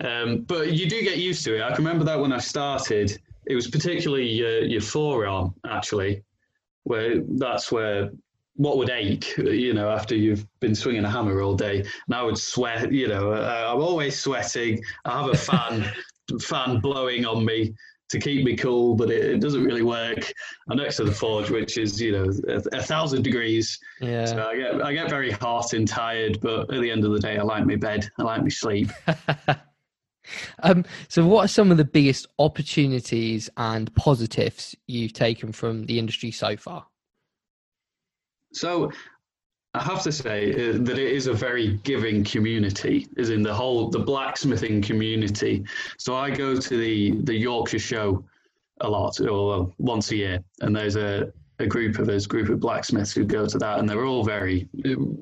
um, 0.00 0.42
but 0.42 0.72
you 0.72 0.88
do 0.88 1.02
get 1.02 1.18
used 1.18 1.44
to 1.44 1.56
it. 1.56 1.62
I 1.62 1.68
can 1.68 1.84
remember 1.84 2.04
that 2.04 2.18
when 2.18 2.32
I 2.32 2.38
started, 2.38 3.18
it 3.46 3.54
was 3.54 3.68
particularly 3.68 4.28
your, 4.28 4.62
your 4.64 4.80
forearm 4.80 5.54
actually, 5.66 6.22
where 6.84 7.22
that's 7.36 7.72
where 7.72 8.10
what 8.58 8.76
would 8.76 8.90
ache, 8.90 9.36
you 9.38 9.72
know, 9.72 9.88
after 9.88 10.16
you've 10.16 10.46
been 10.58 10.74
swinging 10.74 11.04
a 11.04 11.10
hammer 11.10 11.40
all 11.40 11.54
day. 11.54 11.78
And 11.78 12.14
I 12.14 12.22
would 12.22 12.36
sweat, 12.36 12.92
you 12.92 13.06
know, 13.06 13.32
uh, 13.32 13.70
I'm 13.72 13.80
always 13.80 14.18
sweating. 14.18 14.82
I 15.04 15.22
have 15.22 15.30
a 15.30 15.36
fan 15.36 15.90
fan 16.40 16.80
blowing 16.80 17.24
on 17.24 17.44
me 17.44 17.72
to 18.08 18.18
keep 18.18 18.44
me 18.44 18.56
cool, 18.56 18.94
but 18.94 19.10
it, 19.10 19.24
it, 19.24 19.40
doesn't 19.40 19.64
really 19.64 19.82
work. 19.82 20.32
I'm 20.70 20.78
next 20.78 20.96
to 20.96 21.04
the 21.04 21.12
forge, 21.12 21.50
which 21.50 21.76
is 21.78 22.00
you 22.00 22.12
know 22.12 22.30
a, 22.48 22.78
a, 22.78 22.82
thousand 22.82 23.22
degrees. 23.22 23.78
Yeah. 24.00 24.24
So 24.24 24.46
I 24.48 24.56
get 24.56 24.82
I 24.82 24.92
get 24.92 25.10
very 25.10 25.30
hot 25.30 25.72
and 25.72 25.86
tired, 25.86 26.40
but 26.40 26.72
at 26.72 26.80
the 26.80 26.90
end 26.90 27.04
of 27.04 27.12
the 27.12 27.20
day, 27.20 27.38
I 27.38 27.42
like 27.42 27.66
my 27.66 27.76
bed. 27.76 28.08
I 28.18 28.22
like 28.22 28.42
my 28.42 28.48
sleep. 28.48 28.90
um, 30.62 30.84
so, 31.08 31.26
what 31.26 31.44
are 31.44 31.48
some 31.48 31.70
of 31.70 31.76
the 31.76 31.84
biggest 31.84 32.26
opportunities 32.38 33.50
and 33.56 33.94
positives 33.94 34.74
you've 34.86 35.12
taken 35.12 35.52
from 35.52 35.86
the 35.86 35.98
industry 35.98 36.30
so 36.30 36.56
far? 36.56 36.86
So, 38.52 38.92
I 39.78 39.82
have 39.84 40.02
to 40.02 40.12
say 40.12 40.52
uh, 40.52 40.78
that 40.78 40.98
it 40.98 41.12
is 41.12 41.28
a 41.28 41.32
very 41.32 41.78
giving 41.84 42.24
community, 42.24 43.06
is 43.16 43.30
in 43.30 43.42
the 43.42 43.54
whole 43.54 43.88
the 43.90 44.00
blacksmithing 44.00 44.82
community. 44.82 45.64
So 45.98 46.16
I 46.16 46.30
go 46.30 46.56
to 46.56 46.76
the 46.76 47.12
the 47.22 47.34
Yorkshire 47.34 47.78
show 47.78 48.24
a 48.80 48.88
lot, 48.88 49.20
or 49.20 49.72
once 49.78 50.10
a 50.10 50.16
year, 50.16 50.40
and 50.62 50.74
there's 50.74 50.96
a 50.96 51.32
a 51.60 51.66
group 51.66 51.98
of 51.98 52.08
us, 52.08 52.26
group 52.26 52.48
of 52.48 52.58
blacksmiths 52.60 53.12
who 53.12 53.24
go 53.24 53.46
to 53.46 53.58
that, 53.58 53.78
and 53.78 53.88
they're 53.88 54.04
all 54.04 54.24
very 54.24 54.68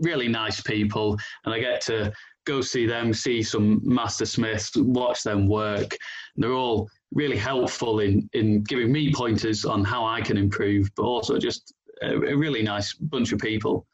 really 0.01 0.29
nice 0.29 0.61
people, 0.63 1.19
and 1.45 1.53
I 1.53 1.59
get 1.59 1.83
to 1.83 2.13
go 2.47 2.63
see 2.63 2.87
them, 2.87 3.13
see 3.13 3.43
some 3.43 3.81
master 3.83 4.25
smiths, 4.25 4.71
watch 4.77 5.23
them 5.23 5.49
work. 5.49 5.97
And 6.35 6.45
they're 6.45 6.53
all 6.53 6.89
really 7.13 7.37
helpful 7.37 8.01
in 8.01 8.29
in 8.33 8.63
giving 8.63 8.91
me 8.91 9.13
pointers 9.13 9.67
on 9.67 9.85
how 9.85 10.07
I 10.07 10.23
can 10.23 10.39
improve, 10.39 10.91
but 10.97 11.03
also 11.03 11.39
just 11.39 11.75
a, 12.03 12.13
a 12.15 12.37
really 12.37 12.63
nice 12.63 12.95
bunch 12.95 13.33
of 13.33 13.39
people. 13.39 13.87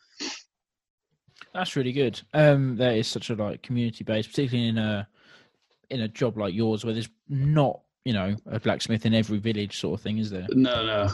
That's 1.55 1.77
really 1.77 1.93
good. 1.93 2.21
Um, 2.33 2.77
there 2.77 2.93
is 2.93 3.07
such 3.07 3.31
a 3.31 3.35
like 3.35 3.63
community 3.63 4.05
base, 4.05 4.27
particularly 4.27 4.69
in 4.69 4.79
a 4.79 5.09
in 5.91 6.01
a 6.01 6.09
job 6.09 6.39
like 6.39 6.55
yours 6.55 6.85
where 6.85 6.95
there's 6.95 7.11
not 7.29 7.81
you 8.05 8.13
know 8.13 8.35
a 8.47 8.59
blacksmith 8.59 9.05
in 9.07 9.15
every 9.15 9.39
village 9.39 9.79
sort 9.79 9.99
of 9.99 10.03
thing, 10.03 10.19
is 10.19 10.31
there? 10.31 10.47
No, 10.51 10.85
no. 10.85 11.09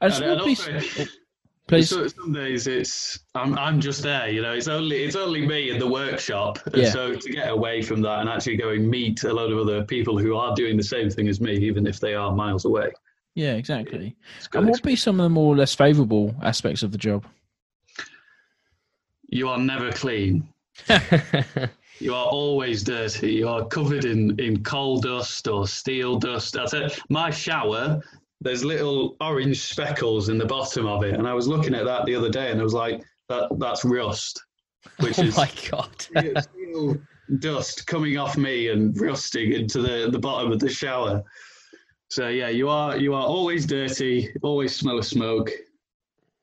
And, 0.00 0.12
also, 0.12 0.38
oh, 0.38 1.04
please. 1.66 1.88
So, 1.88 2.06
some 2.08 2.32
days 2.32 2.66
it's 2.66 3.18
I'm 3.34 3.58
I'm 3.58 3.80
just 3.80 4.02
there, 4.02 4.28
you 4.28 4.42
know. 4.42 4.52
It's 4.52 4.68
only 4.68 5.02
it's 5.02 5.16
only 5.16 5.46
me 5.46 5.70
in 5.70 5.78
the 5.78 5.88
workshop, 5.88 6.58
yeah. 6.74 6.90
so 6.90 7.14
to 7.14 7.30
get 7.30 7.50
away 7.50 7.82
from 7.82 8.02
that 8.02 8.20
and 8.20 8.28
actually 8.28 8.56
go 8.56 8.70
and 8.70 8.88
meet 8.88 9.24
a 9.24 9.32
lot 9.32 9.50
of 9.50 9.58
other 9.58 9.82
people 9.84 10.18
who 10.18 10.36
are 10.36 10.54
doing 10.54 10.76
the 10.76 10.84
same 10.84 11.10
thing 11.10 11.28
as 11.28 11.40
me, 11.40 11.56
even 11.56 11.86
if 11.86 12.00
they 12.00 12.14
are 12.14 12.32
miles 12.32 12.64
away. 12.64 12.92
Yeah, 13.34 13.54
exactly. 13.54 14.14
And 14.52 14.66
what 14.66 14.74
would 14.74 14.82
be 14.82 14.94
some 14.94 15.18
of 15.18 15.24
the 15.24 15.30
more 15.30 15.52
or 15.52 15.56
less 15.56 15.74
favourable 15.74 16.34
aspects 16.42 16.82
of 16.84 16.92
the 16.92 16.98
job? 16.98 17.26
You 19.34 19.48
are 19.48 19.58
never 19.58 19.90
clean. 19.90 20.46
you 21.98 22.14
are 22.14 22.26
always 22.26 22.84
dirty. 22.84 23.32
You 23.32 23.48
are 23.48 23.66
covered 23.66 24.04
in, 24.04 24.38
in 24.38 24.62
coal 24.62 25.00
dust 25.00 25.48
or 25.48 25.66
steel 25.66 26.20
dust. 26.20 26.56
I 26.56 26.66
said, 26.66 26.96
my 27.08 27.30
shower, 27.30 28.00
there's 28.40 28.64
little 28.64 29.16
orange 29.20 29.60
speckles 29.60 30.28
in 30.28 30.38
the 30.38 30.46
bottom 30.46 30.86
of 30.86 31.02
it. 31.02 31.14
And 31.14 31.26
I 31.26 31.34
was 31.34 31.48
looking 31.48 31.74
at 31.74 31.84
that 31.84 32.06
the 32.06 32.14
other 32.14 32.30
day 32.30 32.52
and 32.52 32.60
I 32.60 32.62
was 32.62 32.74
like, 32.74 33.02
that 33.28 33.48
that's 33.58 33.84
rust. 33.84 34.40
Which 35.00 35.18
oh 35.18 35.22
is 35.22 35.36
my 35.36 35.50
God. 35.68 36.00
steel 36.42 36.96
dust 37.40 37.88
coming 37.88 38.16
off 38.18 38.36
me 38.36 38.68
and 38.68 38.98
rusting 39.00 39.52
into 39.52 39.82
the, 39.82 40.10
the 40.12 40.18
bottom 40.18 40.52
of 40.52 40.60
the 40.60 40.68
shower. 40.68 41.24
So 42.08 42.28
yeah, 42.28 42.50
you 42.50 42.68
are 42.68 42.96
you 42.96 43.14
are 43.14 43.26
always 43.26 43.66
dirty, 43.66 44.32
always 44.42 44.76
smell 44.76 44.98
of 44.98 45.06
smoke. 45.06 45.50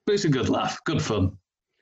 But 0.05 0.15
it's 0.15 0.25
a 0.25 0.29
good 0.29 0.49
laugh, 0.49 0.77
good 0.83 1.01
fun. 1.01 1.37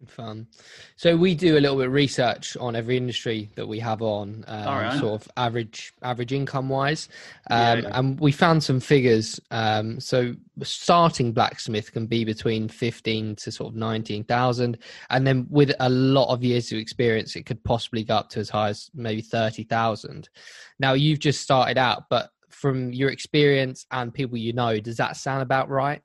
Fun. 0.08 0.48
So 0.96 1.18
we 1.18 1.36
do 1.36 1.58
a 1.58 1.60
little 1.60 1.76
bit 1.76 1.88
of 1.88 1.92
research 1.92 2.56
on 2.56 2.74
every 2.74 2.96
industry 2.96 3.50
that 3.56 3.68
we 3.68 3.80
have 3.80 4.02
on, 4.02 4.46
um, 4.48 4.66
right. 4.66 4.98
sort 4.98 5.22
of 5.22 5.30
average 5.36 5.92
average 6.02 6.32
income 6.32 6.70
wise, 6.70 7.10
um, 7.52 7.82
yeah, 7.82 8.00
and 8.00 8.18
we 8.18 8.32
found 8.32 8.64
some 8.64 8.80
figures. 8.80 9.42
Um, 9.52 10.00
so 10.00 10.36
starting 10.64 11.34
blacksmith 11.34 11.92
can 11.92 12.06
be 12.06 12.24
between 12.24 12.70
fifteen 12.70 13.36
to 13.38 13.52
sort 13.52 13.74
of 13.74 13.76
nineteen 13.76 14.24
thousand, 14.24 14.78
and 15.10 15.28
then 15.28 15.46
with 15.50 15.74
a 15.82 15.90
lot 15.90 16.32
of 16.34 16.46
years 16.46 16.72
of 16.72 16.78
experience, 16.78 17.36
it 17.36 17.46
could 17.46 17.62
possibly 17.66 18.06
go 18.06 18.16
up 18.16 18.30
to 18.30 18.40
as 18.40 18.50
high 18.50 18.70
as 18.70 18.90
maybe 18.94 19.22
thirty 19.22 19.64
thousand. 19.64 20.30
Now 20.80 20.94
you've 20.94 21.20
just 21.20 21.42
started 21.42 21.78
out, 21.78 22.04
but 22.10 22.30
from 22.48 22.94
your 22.94 23.10
experience 23.10 23.86
and 23.92 24.14
people 24.14 24.38
you 24.38 24.54
know, 24.54 24.80
does 24.80 24.98
that 24.98 25.18
sound 25.18 25.42
about 25.42 25.68
right? 25.70 26.02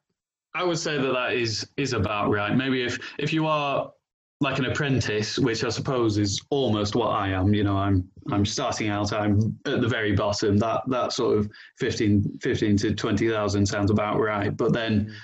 I 0.54 0.62
would 0.62 0.78
say 0.78 0.96
that 0.96 1.12
that 1.12 1.34
is 1.34 1.66
is 1.76 1.92
about 1.92 2.30
right. 2.30 2.56
Maybe 2.56 2.82
if 2.82 2.98
if 3.18 3.32
you 3.32 3.46
are 3.46 3.92
like 4.40 4.58
an 4.58 4.66
apprentice, 4.66 5.38
which 5.38 5.64
I 5.64 5.68
suppose 5.68 6.18
is 6.18 6.40
almost 6.50 6.94
what 6.94 7.08
I 7.08 7.28
am. 7.28 7.54
You 7.54 7.64
know, 7.64 7.76
I'm 7.76 8.08
I'm 8.30 8.44
starting 8.44 8.88
out. 8.88 9.12
I'm 9.12 9.58
at 9.66 9.80
the 9.80 9.88
very 9.88 10.12
bottom. 10.12 10.56
That 10.58 10.82
that 10.88 11.12
sort 11.12 11.38
of 11.38 11.50
15, 11.78 12.38
15 12.40 12.76
to 12.78 12.94
twenty 12.94 13.28
thousand 13.28 13.66
sounds 13.66 13.90
about 13.90 14.18
right. 14.20 14.56
But 14.56 14.72
then. 14.72 15.14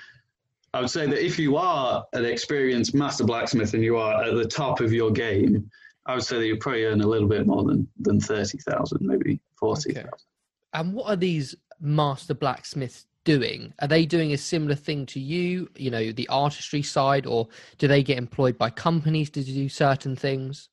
I 0.72 0.80
would 0.80 0.88
say 0.88 1.04
that 1.04 1.26
if 1.26 1.36
you 1.36 1.56
are 1.56 2.04
an 2.12 2.24
experienced 2.24 2.94
master 2.94 3.24
blacksmith 3.24 3.74
and 3.74 3.82
you 3.82 3.96
are 3.96 4.22
at 4.22 4.36
the 4.36 4.44
top 4.44 4.78
of 4.78 4.92
your 4.92 5.10
game, 5.10 5.68
I 6.06 6.14
would 6.14 6.22
say 6.22 6.38
that 6.38 6.46
you 6.46 6.58
probably 6.58 6.84
earn 6.84 7.00
a 7.00 7.06
little 7.08 7.26
bit 7.26 7.44
more 7.44 7.64
than 7.64 7.88
than 7.98 8.20
thirty 8.20 8.58
thousand, 8.58 8.98
maybe 9.00 9.40
forty 9.58 9.92
thousand. 9.92 10.10
Okay. 10.14 10.22
And 10.74 10.94
what 10.94 11.06
are 11.08 11.16
these 11.16 11.56
master 11.80 12.34
blacksmiths 12.34 13.06
doing? 13.38 13.72
Are 13.80 13.88
they 13.88 14.06
doing 14.06 14.32
a 14.32 14.38
similar 14.38 14.74
thing 14.74 15.06
to 15.06 15.20
you, 15.20 15.68
you 15.76 15.90
know, 15.90 16.12
the 16.12 16.28
artistry 16.28 16.82
side, 16.82 17.26
or 17.26 17.48
do 17.78 17.86
they 17.86 18.02
get 18.02 18.18
employed 18.18 18.56
by 18.58 18.70
companies 18.70 19.30
to 19.30 19.44
do 19.44 19.68
certain 19.68 20.16
things? 20.16 20.68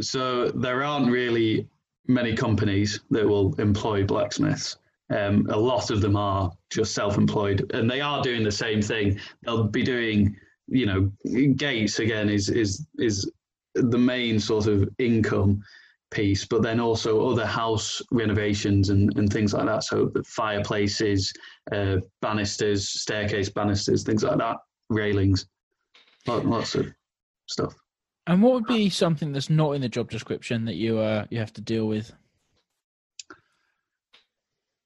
So 0.00 0.50
there 0.50 0.84
aren't 0.84 1.10
really 1.10 1.68
many 2.06 2.34
companies 2.34 3.00
that 3.10 3.26
will 3.28 3.54
employ 3.54 4.04
blacksmiths. 4.04 4.76
Um, 5.10 5.46
a 5.50 5.56
lot 5.56 5.90
of 5.90 6.00
them 6.00 6.16
are 6.16 6.52
just 6.70 6.94
self-employed, 6.94 7.70
and 7.74 7.90
they 7.90 8.00
are 8.00 8.22
doing 8.22 8.44
the 8.44 8.52
same 8.52 8.82
thing. 8.82 9.20
They'll 9.42 9.64
be 9.64 9.82
doing, 9.82 10.36
you 10.68 10.86
know, 10.86 11.10
gates 11.54 11.98
again 11.98 12.28
is 12.28 12.48
is 12.48 12.86
is 12.98 13.30
the 13.74 13.98
main 13.98 14.38
sort 14.40 14.66
of 14.66 14.88
income 14.98 15.62
piece, 16.10 16.44
but 16.44 16.62
then 16.62 16.80
also 16.80 17.28
other 17.28 17.46
house 17.46 18.00
renovations 18.10 18.90
and, 18.90 19.16
and 19.16 19.32
things 19.32 19.54
like 19.54 19.66
that. 19.66 19.84
So 19.84 20.06
the 20.06 20.22
fireplaces, 20.24 21.32
uh, 21.72 21.96
banisters, 22.22 22.88
staircase 22.88 23.48
banisters, 23.48 24.02
things 24.02 24.22
like 24.22 24.38
that, 24.38 24.56
railings, 24.88 25.46
lots 26.26 26.74
of 26.74 26.92
stuff. 27.48 27.74
And 28.26 28.42
what 28.42 28.54
would 28.54 28.66
be 28.66 28.90
something 28.90 29.32
that's 29.32 29.50
not 29.50 29.72
in 29.72 29.80
the 29.80 29.88
job 29.88 30.10
description 30.10 30.64
that 30.64 30.74
you 30.74 30.98
uh, 30.98 31.26
you 31.30 31.38
have 31.38 31.52
to 31.54 31.60
deal 31.60 31.86
with? 31.86 32.12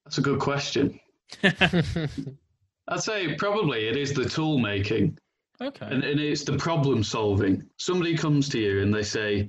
That's 0.05 0.19
a 0.19 0.23
good 0.23 0.41
question. 0.41 0.99
I'd 1.43 3.01
say 3.01 3.35
probably 3.37 3.89
it 3.89 3.97
is 3.97 4.13
the 4.13 4.29
tool 4.29 4.59
making. 4.59 5.17
Okay. 5.63 5.87
And, 5.87 6.03
and 6.03 6.19
it's 6.19 6.45
the 6.45 6.57
problem 6.57 7.05
solving. 7.05 7.63
Somebody 7.79 8.17
comes 8.17 8.49
to 8.51 8.59
you 8.59 8.83
and 8.83 8.93
they 8.93 9.03
say, 9.03 9.49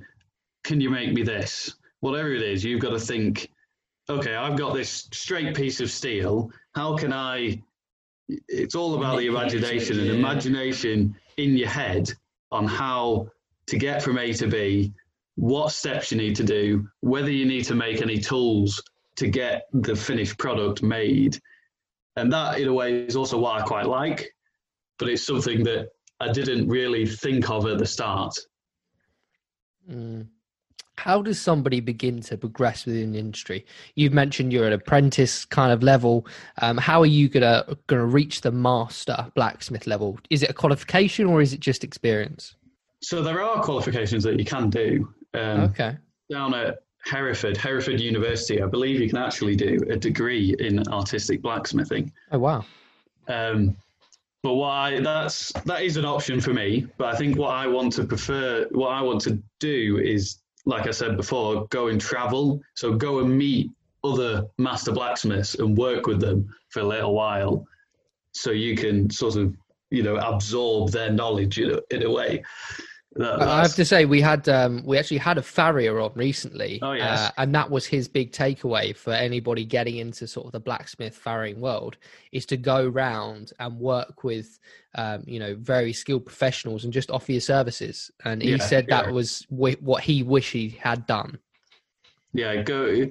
Can 0.64 0.80
you 0.80 0.90
make 0.90 1.12
me 1.12 1.22
this? 1.22 1.74
Whatever 2.00 2.32
it 2.32 2.42
is, 2.42 2.64
you've 2.64 2.80
got 2.80 2.90
to 2.90 3.00
think, 3.00 3.50
okay, 4.08 4.34
I've 4.34 4.56
got 4.56 4.74
this 4.74 5.08
straight 5.12 5.54
piece 5.54 5.80
of 5.80 5.90
steel. 5.90 6.50
How 6.74 6.96
can 6.96 7.12
I? 7.12 7.62
It's 8.48 8.74
all 8.74 8.94
about 8.94 9.18
the 9.18 9.26
imagination 9.26 9.98
and 9.98 10.10
imagination 10.10 11.14
in 11.36 11.56
your 11.56 11.68
head 11.68 12.12
on 12.50 12.66
how 12.66 13.28
to 13.66 13.76
get 13.76 14.02
from 14.02 14.18
A 14.18 14.32
to 14.34 14.46
B, 14.46 14.92
what 15.36 15.72
steps 15.72 16.12
you 16.12 16.18
need 16.18 16.36
to 16.36 16.44
do, 16.44 16.86
whether 17.00 17.30
you 17.30 17.46
need 17.46 17.64
to 17.64 17.74
make 17.74 18.02
any 18.02 18.18
tools 18.18 18.82
to 19.16 19.28
get 19.28 19.68
the 19.72 19.96
finished 19.96 20.38
product 20.38 20.82
made. 20.82 21.38
And 22.16 22.32
that, 22.32 22.60
in 22.60 22.68
a 22.68 22.72
way, 22.72 23.04
is 23.04 23.16
also 23.16 23.38
what 23.38 23.60
I 23.60 23.64
quite 23.64 23.86
like, 23.86 24.34
but 24.98 25.08
it's 25.08 25.26
something 25.26 25.64
that 25.64 25.88
I 26.20 26.30
didn't 26.30 26.68
really 26.68 27.06
think 27.06 27.50
of 27.50 27.66
at 27.66 27.78
the 27.78 27.86
start. 27.86 28.34
Mm. 29.90 30.26
How 31.02 31.20
does 31.20 31.40
somebody 31.40 31.80
begin 31.80 32.20
to 32.20 32.36
progress 32.36 32.86
within 32.86 33.10
the 33.10 33.18
industry? 33.18 33.66
You've 33.96 34.12
mentioned 34.12 34.52
you're 34.52 34.68
an 34.68 34.72
apprentice 34.72 35.44
kind 35.44 35.72
of 35.72 35.82
level. 35.82 36.28
Um, 36.60 36.78
how 36.78 37.00
are 37.00 37.06
you 37.06 37.28
gonna 37.28 37.76
gonna 37.88 38.06
reach 38.06 38.42
the 38.42 38.52
master 38.52 39.26
blacksmith 39.34 39.88
level? 39.88 40.20
Is 40.30 40.44
it 40.44 40.50
a 40.50 40.52
qualification 40.52 41.26
or 41.26 41.42
is 41.42 41.52
it 41.52 41.58
just 41.58 41.82
experience? 41.82 42.54
So 43.00 43.20
there 43.20 43.42
are 43.42 43.60
qualifications 43.64 44.22
that 44.22 44.38
you 44.38 44.44
can 44.44 44.70
do. 44.70 45.12
Um, 45.34 45.62
okay. 45.62 45.96
Down 46.30 46.54
at 46.54 46.84
Hereford, 47.04 47.56
Hereford 47.56 48.00
University, 48.00 48.62
I 48.62 48.66
believe 48.66 49.00
you 49.00 49.08
can 49.08 49.18
actually 49.18 49.56
do 49.56 49.80
a 49.90 49.96
degree 49.96 50.54
in 50.60 50.86
artistic 50.86 51.42
blacksmithing. 51.42 52.12
Oh 52.30 52.38
wow! 52.38 52.64
Um, 53.26 53.76
but 54.44 54.54
why 54.54 55.00
that's 55.00 55.50
that 55.66 55.82
is 55.82 55.96
an 55.96 56.04
option 56.04 56.40
for 56.40 56.54
me. 56.54 56.86
But 56.96 57.12
I 57.12 57.16
think 57.16 57.36
what 57.36 57.50
I 57.50 57.66
want 57.66 57.92
to 57.94 58.04
prefer, 58.04 58.68
what 58.70 58.90
I 58.90 59.02
want 59.02 59.20
to 59.22 59.42
do 59.58 59.98
is, 59.98 60.38
like 60.64 60.86
I 60.86 60.90
said 60.90 61.16
before, 61.16 61.66
go 61.68 61.88
and 61.88 62.00
travel. 62.00 62.60
So 62.74 62.94
go 62.94 63.20
and 63.20 63.36
meet 63.36 63.70
other 64.04 64.46
master 64.58 64.92
blacksmiths 64.92 65.54
and 65.56 65.76
work 65.76 66.06
with 66.06 66.20
them 66.20 66.48
for 66.70 66.80
a 66.80 66.86
little 66.86 67.14
while, 67.14 67.66
so 68.32 68.50
you 68.50 68.76
can 68.76 69.10
sort 69.10 69.36
of 69.36 69.54
you 69.90 70.02
know 70.02 70.16
absorb 70.16 70.90
their 70.90 71.12
knowledge 71.12 71.58
in 71.58 71.72
a, 71.72 71.78
in 71.94 72.04
a 72.04 72.10
way. 72.10 72.42
That, 73.16 73.42
I 73.42 73.60
have 73.60 73.74
to 73.74 73.84
say, 73.84 74.06
we 74.06 74.22
had 74.22 74.48
um, 74.48 74.82
we 74.86 74.96
actually 74.96 75.18
had 75.18 75.36
a 75.36 75.42
farrier 75.42 76.00
on 76.00 76.12
recently, 76.14 76.78
oh, 76.80 76.92
yes. 76.92 77.28
uh, 77.28 77.30
and 77.36 77.54
that 77.54 77.70
was 77.70 77.84
his 77.84 78.08
big 78.08 78.32
takeaway 78.32 78.96
for 78.96 79.12
anybody 79.12 79.66
getting 79.66 79.96
into 79.96 80.26
sort 80.26 80.46
of 80.46 80.52
the 80.52 80.60
blacksmith 80.60 81.20
farriering 81.22 81.58
world 81.58 81.98
is 82.32 82.46
to 82.46 82.56
go 82.56 82.86
round 82.88 83.52
and 83.58 83.78
work 83.78 84.24
with, 84.24 84.58
um, 84.94 85.24
you 85.26 85.38
know, 85.38 85.54
very 85.56 85.92
skilled 85.92 86.24
professionals 86.24 86.84
and 86.84 86.92
just 86.92 87.10
offer 87.10 87.32
your 87.32 87.42
services. 87.42 88.10
And 88.24 88.40
he 88.40 88.52
yeah, 88.52 88.56
said 88.58 88.86
that 88.86 89.06
yeah. 89.06 89.12
was 89.12 89.40
w- 89.50 89.76
what 89.80 90.02
he 90.02 90.22
wish 90.22 90.52
he 90.52 90.70
had 90.70 91.06
done. 91.06 91.38
Yeah, 92.32 92.62
go, 92.62 93.08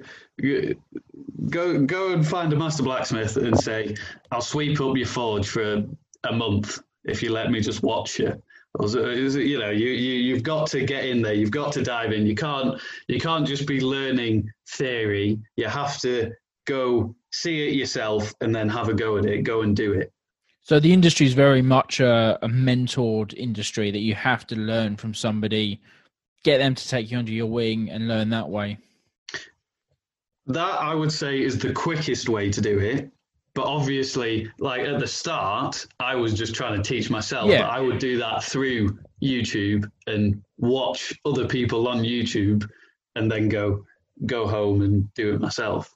go, 1.48 1.80
go 1.84 2.12
and 2.12 2.26
find 2.26 2.52
a 2.52 2.56
master 2.56 2.82
blacksmith 2.82 3.36
and 3.36 3.56
say, 3.56 3.94
"I'll 4.32 4.40
sweep 4.40 4.80
up 4.80 4.96
your 4.96 5.06
forge 5.06 5.48
for 5.48 5.84
a 6.24 6.32
month 6.32 6.80
if 7.04 7.22
you 7.22 7.30
let 7.30 7.52
me 7.52 7.60
just 7.60 7.84
watch 7.84 8.18
you." 8.18 8.42
You 8.80 9.58
know 9.58 9.70
you, 9.70 9.90
you 9.90 10.14
you've 10.14 10.42
got 10.42 10.66
to 10.68 10.84
get 10.84 11.04
in 11.04 11.22
there. 11.22 11.34
You've 11.34 11.50
got 11.50 11.72
to 11.72 11.82
dive 11.82 12.12
in. 12.12 12.26
You 12.26 12.34
can't 12.34 12.80
you 13.06 13.20
can't 13.20 13.46
just 13.46 13.66
be 13.66 13.80
learning 13.80 14.50
theory. 14.68 15.38
You 15.56 15.66
have 15.66 15.98
to 16.00 16.32
go 16.66 17.14
see 17.32 17.68
it 17.68 17.74
yourself 17.74 18.34
and 18.40 18.54
then 18.54 18.68
have 18.68 18.88
a 18.88 18.94
go 18.94 19.18
at 19.18 19.26
it. 19.26 19.42
Go 19.42 19.62
and 19.62 19.76
do 19.76 19.92
it. 19.92 20.12
So 20.62 20.78
the 20.78 20.92
industry 20.92 21.26
is 21.26 21.34
very 21.34 21.60
much 21.60 21.98
a, 22.00 22.38
a 22.40 22.48
mentored 22.48 23.34
industry 23.34 23.90
that 23.90 23.98
you 23.98 24.14
have 24.14 24.46
to 24.46 24.56
learn 24.56 24.96
from 24.96 25.12
somebody 25.12 25.80
get 26.44 26.58
them 26.58 26.74
to 26.74 26.88
take 26.88 27.10
you 27.10 27.18
under 27.18 27.32
your 27.32 27.46
wing 27.46 27.90
and 27.90 28.08
learn 28.08 28.30
that 28.30 28.48
way. 28.48 28.78
That 30.46 30.80
i 30.80 30.92
would 30.92 31.12
say 31.12 31.40
is 31.40 31.60
the 31.60 31.72
quickest 31.72 32.28
way 32.28 32.50
to 32.50 32.60
do 32.60 32.80
it 32.80 33.12
but 33.54 33.64
obviously, 33.66 34.50
like 34.58 34.82
at 34.82 34.98
the 34.98 35.06
start, 35.06 35.86
I 36.00 36.14
was 36.14 36.32
just 36.34 36.54
trying 36.54 36.80
to 36.80 36.88
teach 36.88 37.10
myself. 37.10 37.50
Yeah. 37.50 37.68
I 37.68 37.80
would 37.80 37.98
do 37.98 38.18
that 38.18 38.42
through 38.44 38.98
YouTube 39.22 39.90
and 40.06 40.42
watch 40.58 41.12
other 41.24 41.46
people 41.46 41.86
on 41.88 42.02
YouTube, 42.02 42.66
and 43.14 43.30
then 43.30 43.48
go 43.48 43.84
go 44.24 44.46
home 44.46 44.82
and 44.82 45.12
do 45.14 45.34
it 45.34 45.40
myself. 45.40 45.94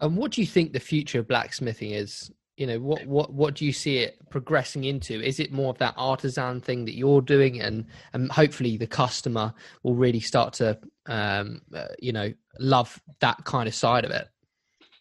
And 0.00 0.16
what 0.16 0.32
do 0.32 0.40
you 0.40 0.46
think 0.46 0.72
the 0.72 0.80
future 0.80 1.20
of 1.20 1.28
blacksmithing 1.28 1.90
is? 1.90 2.30
You 2.56 2.68
know, 2.68 2.78
what 2.78 3.04
what 3.04 3.32
what 3.32 3.54
do 3.54 3.64
you 3.64 3.72
see 3.72 3.98
it 3.98 4.16
progressing 4.30 4.84
into? 4.84 5.20
Is 5.20 5.40
it 5.40 5.52
more 5.52 5.70
of 5.70 5.78
that 5.78 5.94
artisan 5.96 6.60
thing 6.60 6.84
that 6.84 6.94
you're 6.94 7.20
doing, 7.20 7.60
and 7.60 7.86
and 8.12 8.30
hopefully 8.30 8.76
the 8.76 8.86
customer 8.86 9.52
will 9.82 9.96
really 9.96 10.20
start 10.20 10.52
to, 10.54 10.78
um, 11.06 11.62
uh, 11.74 11.88
you 11.98 12.12
know, 12.12 12.32
love 12.60 13.02
that 13.18 13.44
kind 13.44 13.66
of 13.66 13.74
side 13.74 14.04
of 14.04 14.12
it? 14.12 14.28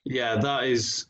Yeah, 0.03 0.37
that 0.37 0.63
is 0.63 1.05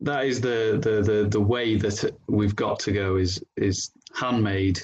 that 0.00 0.26
is 0.26 0.40
the, 0.40 0.78
the 0.82 1.02
the 1.02 1.28
the 1.28 1.40
way 1.40 1.76
that 1.76 2.14
we've 2.28 2.56
got 2.56 2.78
to 2.80 2.92
go 2.92 3.16
is 3.16 3.42
is 3.56 3.90
handmade 4.14 4.80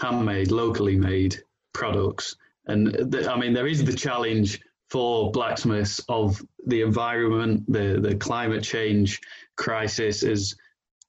handmade 0.00 0.50
locally 0.50 0.96
made 0.96 1.36
products 1.72 2.36
and 2.66 2.88
the, 3.12 3.30
i 3.30 3.38
mean 3.38 3.52
there 3.52 3.66
is 3.66 3.84
the 3.84 3.92
challenge 3.92 4.60
for 4.90 5.30
blacksmiths 5.30 6.00
of 6.08 6.42
the 6.66 6.82
environment 6.82 7.62
the 7.68 8.00
the 8.00 8.14
climate 8.16 8.62
change 8.62 9.20
crisis 9.56 10.22
is 10.22 10.56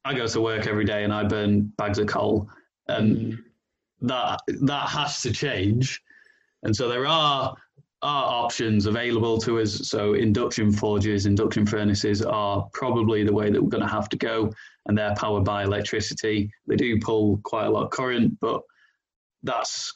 i 0.06 0.14
go 0.14 0.28
to 0.28 0.42
work 0.42 0.68
every 0.68 0.86
day 0.86 1.04
and 1.04 1.14
i 1.14 1.24
burn 1.24 1.62
bags 1.78 2.00
of 2.00 2.08
coal 2.08 2.48
and 2.88 3.18
mm. 3.18 3.38
that 4.02 4.40
that 4.62 4.88
has 4.88 5.22
to 5.22 5.32
change 5.32 6.02
and 6.64 6.76
so 6.76 6.88
there 6.88 7.08
are 7.08 7.56
are 8.08 8.46
options 8.46 8.86
available 8.86 9.38
to 9.38 9.60
us. 9.60 9.90
So 9.90 10.14
induction 10.14 10.72
forges, 10.72 11.26
induction 11.26 11.66
furnaces 11.66 12.22
are 12.22 12.66
probably 12.72 13.26
the 13.26 13.34
way 13.34 13.52
that 13.52 13.62
we're 13.62 13.70
going 13.70 13.84
to 13.84 13.90
have 13.90 14.08
to 14.10 14.18
go, 14.18 14.50
and 14.86 14.98
they're 14.98 15.16
powered 15.16 15.44
by 15.44 15.64
electricity. 15.66 16.50
They 16.68 16.78
do 16.78 17.00
pull 17.02 17.42
quite 17.44 17.66
a 17.66 17.70
lot 17.70 17.84
of 17.84 17.90
current, 17.92 18.40
but 18.40 18.62
that's 19.44 19.94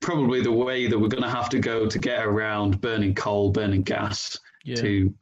probably 0.00 0.40
the 0.40 0.50
way 0.50 0.86
that 0.86 0.98
we're 0.98 1.08
going 1.08 1.22
to 1.22 1.28
have 1.28 1.50
to 1.50 1.58
go 1.58 1.86
to 1.86 1.98
get 1.98 2.24
around 2.24 2.80
burning 2.80 3.14
coal, 3.14 3.50
burning 3.50 3.82
gas 3.82 4.38
yeah. 4.64 4.76
to 4.76 5.14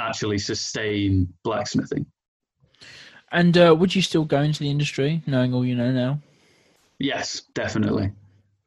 actually 0.00 0.38
sustain 0.38 1.28
blacksmithing. 1.42 2.06
And 3.32 3.58
uh, 3.58 3.76
would 3.78 3.94
you 3.94 4.00
still 4.00 4.24
go 4.24 4.40
into 4.40 4.60
the 4.60 4.70
industry, 4.70 5.22
knowing 5.26 5.52
all 5.52 5.64
you 5.64 5.74
know 5.74 5.92
now? 5.92 6.20
Yes, 6.98 7.42
definitely. 7.52 8.12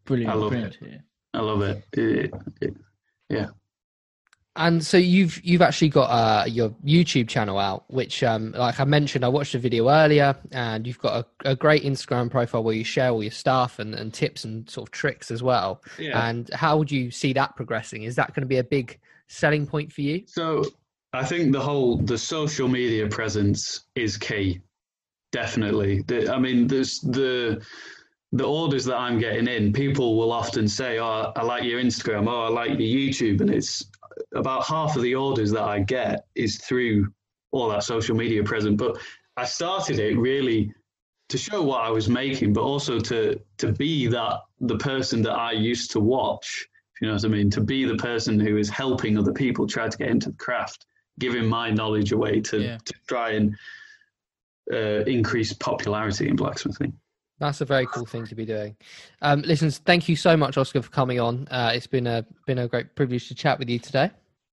Brilliant. 0.06 0.32
I 0.32 0.36
love 0.36 0.52
brilliant. 0.52 0.78
it. 0.82 1.02
I 1.38 1.42
love 1.42 1.62
it. 1.62 1.84
It, 1.94 2.34
it. 2.62 2.74
Yeah. 3.30 3.50
and 4.56 4.84
so 4.84 4.98
you've 4.98 5.40
you've 5.46 5.62
actually 5.62 5.90
got 5.90 6.10
uh, 6.10 6.46
your 6.46 6.72
YouTube 6.84 7.28
channel 7.28 7.60
out, 7.60 7.84
which, 7.90 8.24
um, 8.24 8.54
like 8.54 8.80
I 8.80 8.86
mentioned, 8.86 9.24
I 9.24 9.28
watched 9.28 9.54
a 9.54 9.60
video 9.60 9.88
earlier, 9.88 10.36
and 10.52 10.88
you've 10.88 10.98
got 10.98 11.28
a, 11.44 11.52
a, 11.52 11.56
great 11.56 11.84
Instagram 11.84 12.32
profile 12.32 12.64
where 12.64 12.74
you 12.74 12.84
share 12.84 13.12
all 13.12 13.22
your 13.22 13.32
stuff 13.32 13.78
and, 13.78 13.94
and 13.94 14.12
tips 14.12 14.46
and 14.46 14.68
sort 14.68 14.88
of 14.88 14.92
tricks 14.92 15.30
as 15.30 15.44
well. 15.44 15.84
Yeah. 16.00 16.28
And 16.28 16.50
how 16.54 16.76
would 16.80 16.92
you 16.92 17.12
see 17.12 17.34
that 17.34 17.56
progressing? 17.56 18.02
Is 18.02 18.16
that 18.16 18.34
going 18.34 18.42
to 18.42 18.48
be 18.48 18.58
a 18.58 18.64
big 18.64 19.00
selling 19.28 19.68
point 19.68 19.94
for 19.94 20.02
you? 20.02 20.24
So 20.26 20.64
I 21.14 21.24
think 21.24 21.52
the 21.52 21.62
whole 21.62 21.98
the 21.98 22.18
social 22.18 22.68
media 22.68 23.08
presence 23.08 23.82
is 23.94 24.18
key. 24.18 24.62
Definitely. 25.32 26.02
The, 26.08 26.34
I 26.34 26.40
mean, 26.40 26.66
there's 26.66 27.00
the 27.02 27.64
the 28.32 28.44
orders 28.46 28.86
that 28.86 28.98
I'm 28.98 29.20
getting 29.20 29.48
in. 29.48 29.72
People 29.74 30.18
will 30.18 30.32
often 30.32 30.68
say, 30.68 31.00
"Oh, 31.00 31.32
I 31.36 31.44
like 31.44 31.64
your 31.64 31.82
Instagram. 31.82 32.28
Oh, 32.28 32.44
I 32.44 32.50
like 32.50 32.72
your 32.72 32.80
YouTube," 32.80 33.42
and 33.42 33.50
it's 33.50 33.86
about 34.36 34.66
half 34.66 34.96
of 34.96 35.02
the 35.02 35.16
orders 35.16 35.52
that 35.52 35.64
I 35.64 35.80
get 35.80 36.26
is 36.36 36.58
through 36.58 37.08
all 37.52 37.70
that 37.70 37.84
social 37.84 38.16
media 38.16 38.44
present. 38.44 38.78
But 38.78 38.98
I 39.38 39.46
started 39.46 40.00
it 40.00 40.18
really 40.18 40.74
to 41.30 41.38
show 41.38 41.62
what 41.62 41.82
I 41.84 41.90
was 41.90 42.10
making, 42.10 42.54
but 42.54 42.62
also 42.64 43.00
to 43.00 43.40
to 43.58 43.72
be 43.72 44.08
that 44.08 44.42
the 44.60 44.78
person 44.78 45.22
that 45.24 45.34
I 45.34 45.52
used 45.52 45.92
to 45.92 46.00
watch. 46.00 46.68
You 47.00 47.08
know 47.08 47.14
what 47.14 47.26
I 47.26 47.28
mean? 47.28 47.50
To 47.52 47.62
be 47.62 47.86
the 47.86 47.96
person 47.98 48.40
who 48.40 48.58
is 48.58 48.70
helping 48.70 49.18
other 49.20 49.32
people 49.34 49.68
try 49.68 49.88
to 49.88 49.98
get 49.98 50.10
into 50.10 50.32
the 50.32 50.38
craft, 50.38 50.86
giving 51.20 51.46
my 51.46 51.70
knowledge 51.70 52.12
away 52.12 52.42
to, 52.42 52.60
Yeah. 52.60 52.78
to 52.84 52.94
try 53.08 53.32
and 53.34 53.56
uh, 54.74 55.04
increase 55.06 55.54
popularity 55.54 56.28
in 56.28 56.36
blacksmithing. 56.36 56.94
That's 57.40 57.62
a 57.62 57.66
very 57.66 57.86
cool 57.88 58.06
thing 58.06 58.26
to 58.28 58.36
be 58.36 58.46
doing. 58.46 58.76
Um, 59.22 59.42
listen, 59.42 59.70
thank 59.70 60.10
you 60.10 60.16
so 60.16 60.36
much, 60.36 60.58
Oscar, 60.58 60.82
for 60.82 60.90
coming 60.90 61.20
on. 61.20 61.48
Uh, 61.52 61.72
it's 61.74 61.88
been 61.88 62.08
a 62.08 62.26
been 62.46 62.58
a 62.60 62.68
great 62.68 62.96
privilege 62.96 63.28
to 63.28 63.36
chat 63.36 63.60
with 63.60 63.70
you 63.70 63.80
today. 63.80 64.10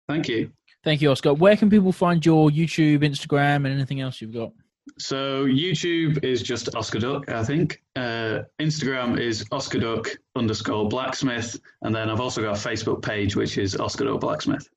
Thank 0.08 0.28
you. 0.28 0.52
Thank 0.84 1.02
you, 1.02 1.10
Oscar. 1.10 1.34
Where 1.34 1.56
can 1.56 1.70
people 1.70 1.92
find 1.92 2.24
your 2.24 2.50
YouTube, 2.50 3.00
Instagram, 3.00 3.56
and 3.56 3.68
anything 3.68 4.00
else 4.00 4.20
you've 4.20 4.32
got? 4.32 4.52
So 4.98 5.44
YouTube 5.44 6.24
is 6.24 6.42
just 6.42 6.74
Oscar 6.74 6.98
Duck, 6.98 7.30
I 7.30 7.44
think. 7.44 7.82
Uh, 7.94 8.40
Instagram 8.60 9.18
is 9.18 9.44
Oscar 9.52 9.80
Duck 9.80 10.08
underscore 10.36 10.88
blacksmith, 10.88 11.60
and 11.82 11.94
then 11.94 12.08
I've 12.08 12.20
also 12.20 12.42
got 12.42 12.56
a 12.56 12.68
Facebook 12.68 13.02
page 13.02 13.36
which 13.36 13.58
is 13.58 13.76
Oscar 13.76 14.04
Duck 14.04 14.20
Blacksmith. 14.20 14.68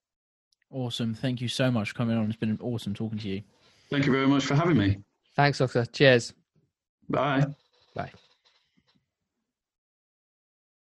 Awesome. 0.72 1.14
Thank 1.14 1.42
you 1.42 1.48
so 1.48 1.70
much 1.70 1.90
for 1.90 1.96
coming 1.96 2.18
on. 2.18 2.26
It's 2.26 2.36
been 2.36 2.58
awesome 2.62 2.94
talking 2.94 3.20
to 3.20 3.30
you. 3.30 3.42
Thank 3.90 4.06
you 4.06 4.12
very 4.12 4.28
much 4.28 4.46
for 4.46 4.56
having 4.56 4.78
me. 4.78 4.98
Thanks, 5.36 5.62
Oscar. 5.62 5.86
Cheers. 5.86 6.34
Bye. 7.10 7.42
Bye. 7.42 7.56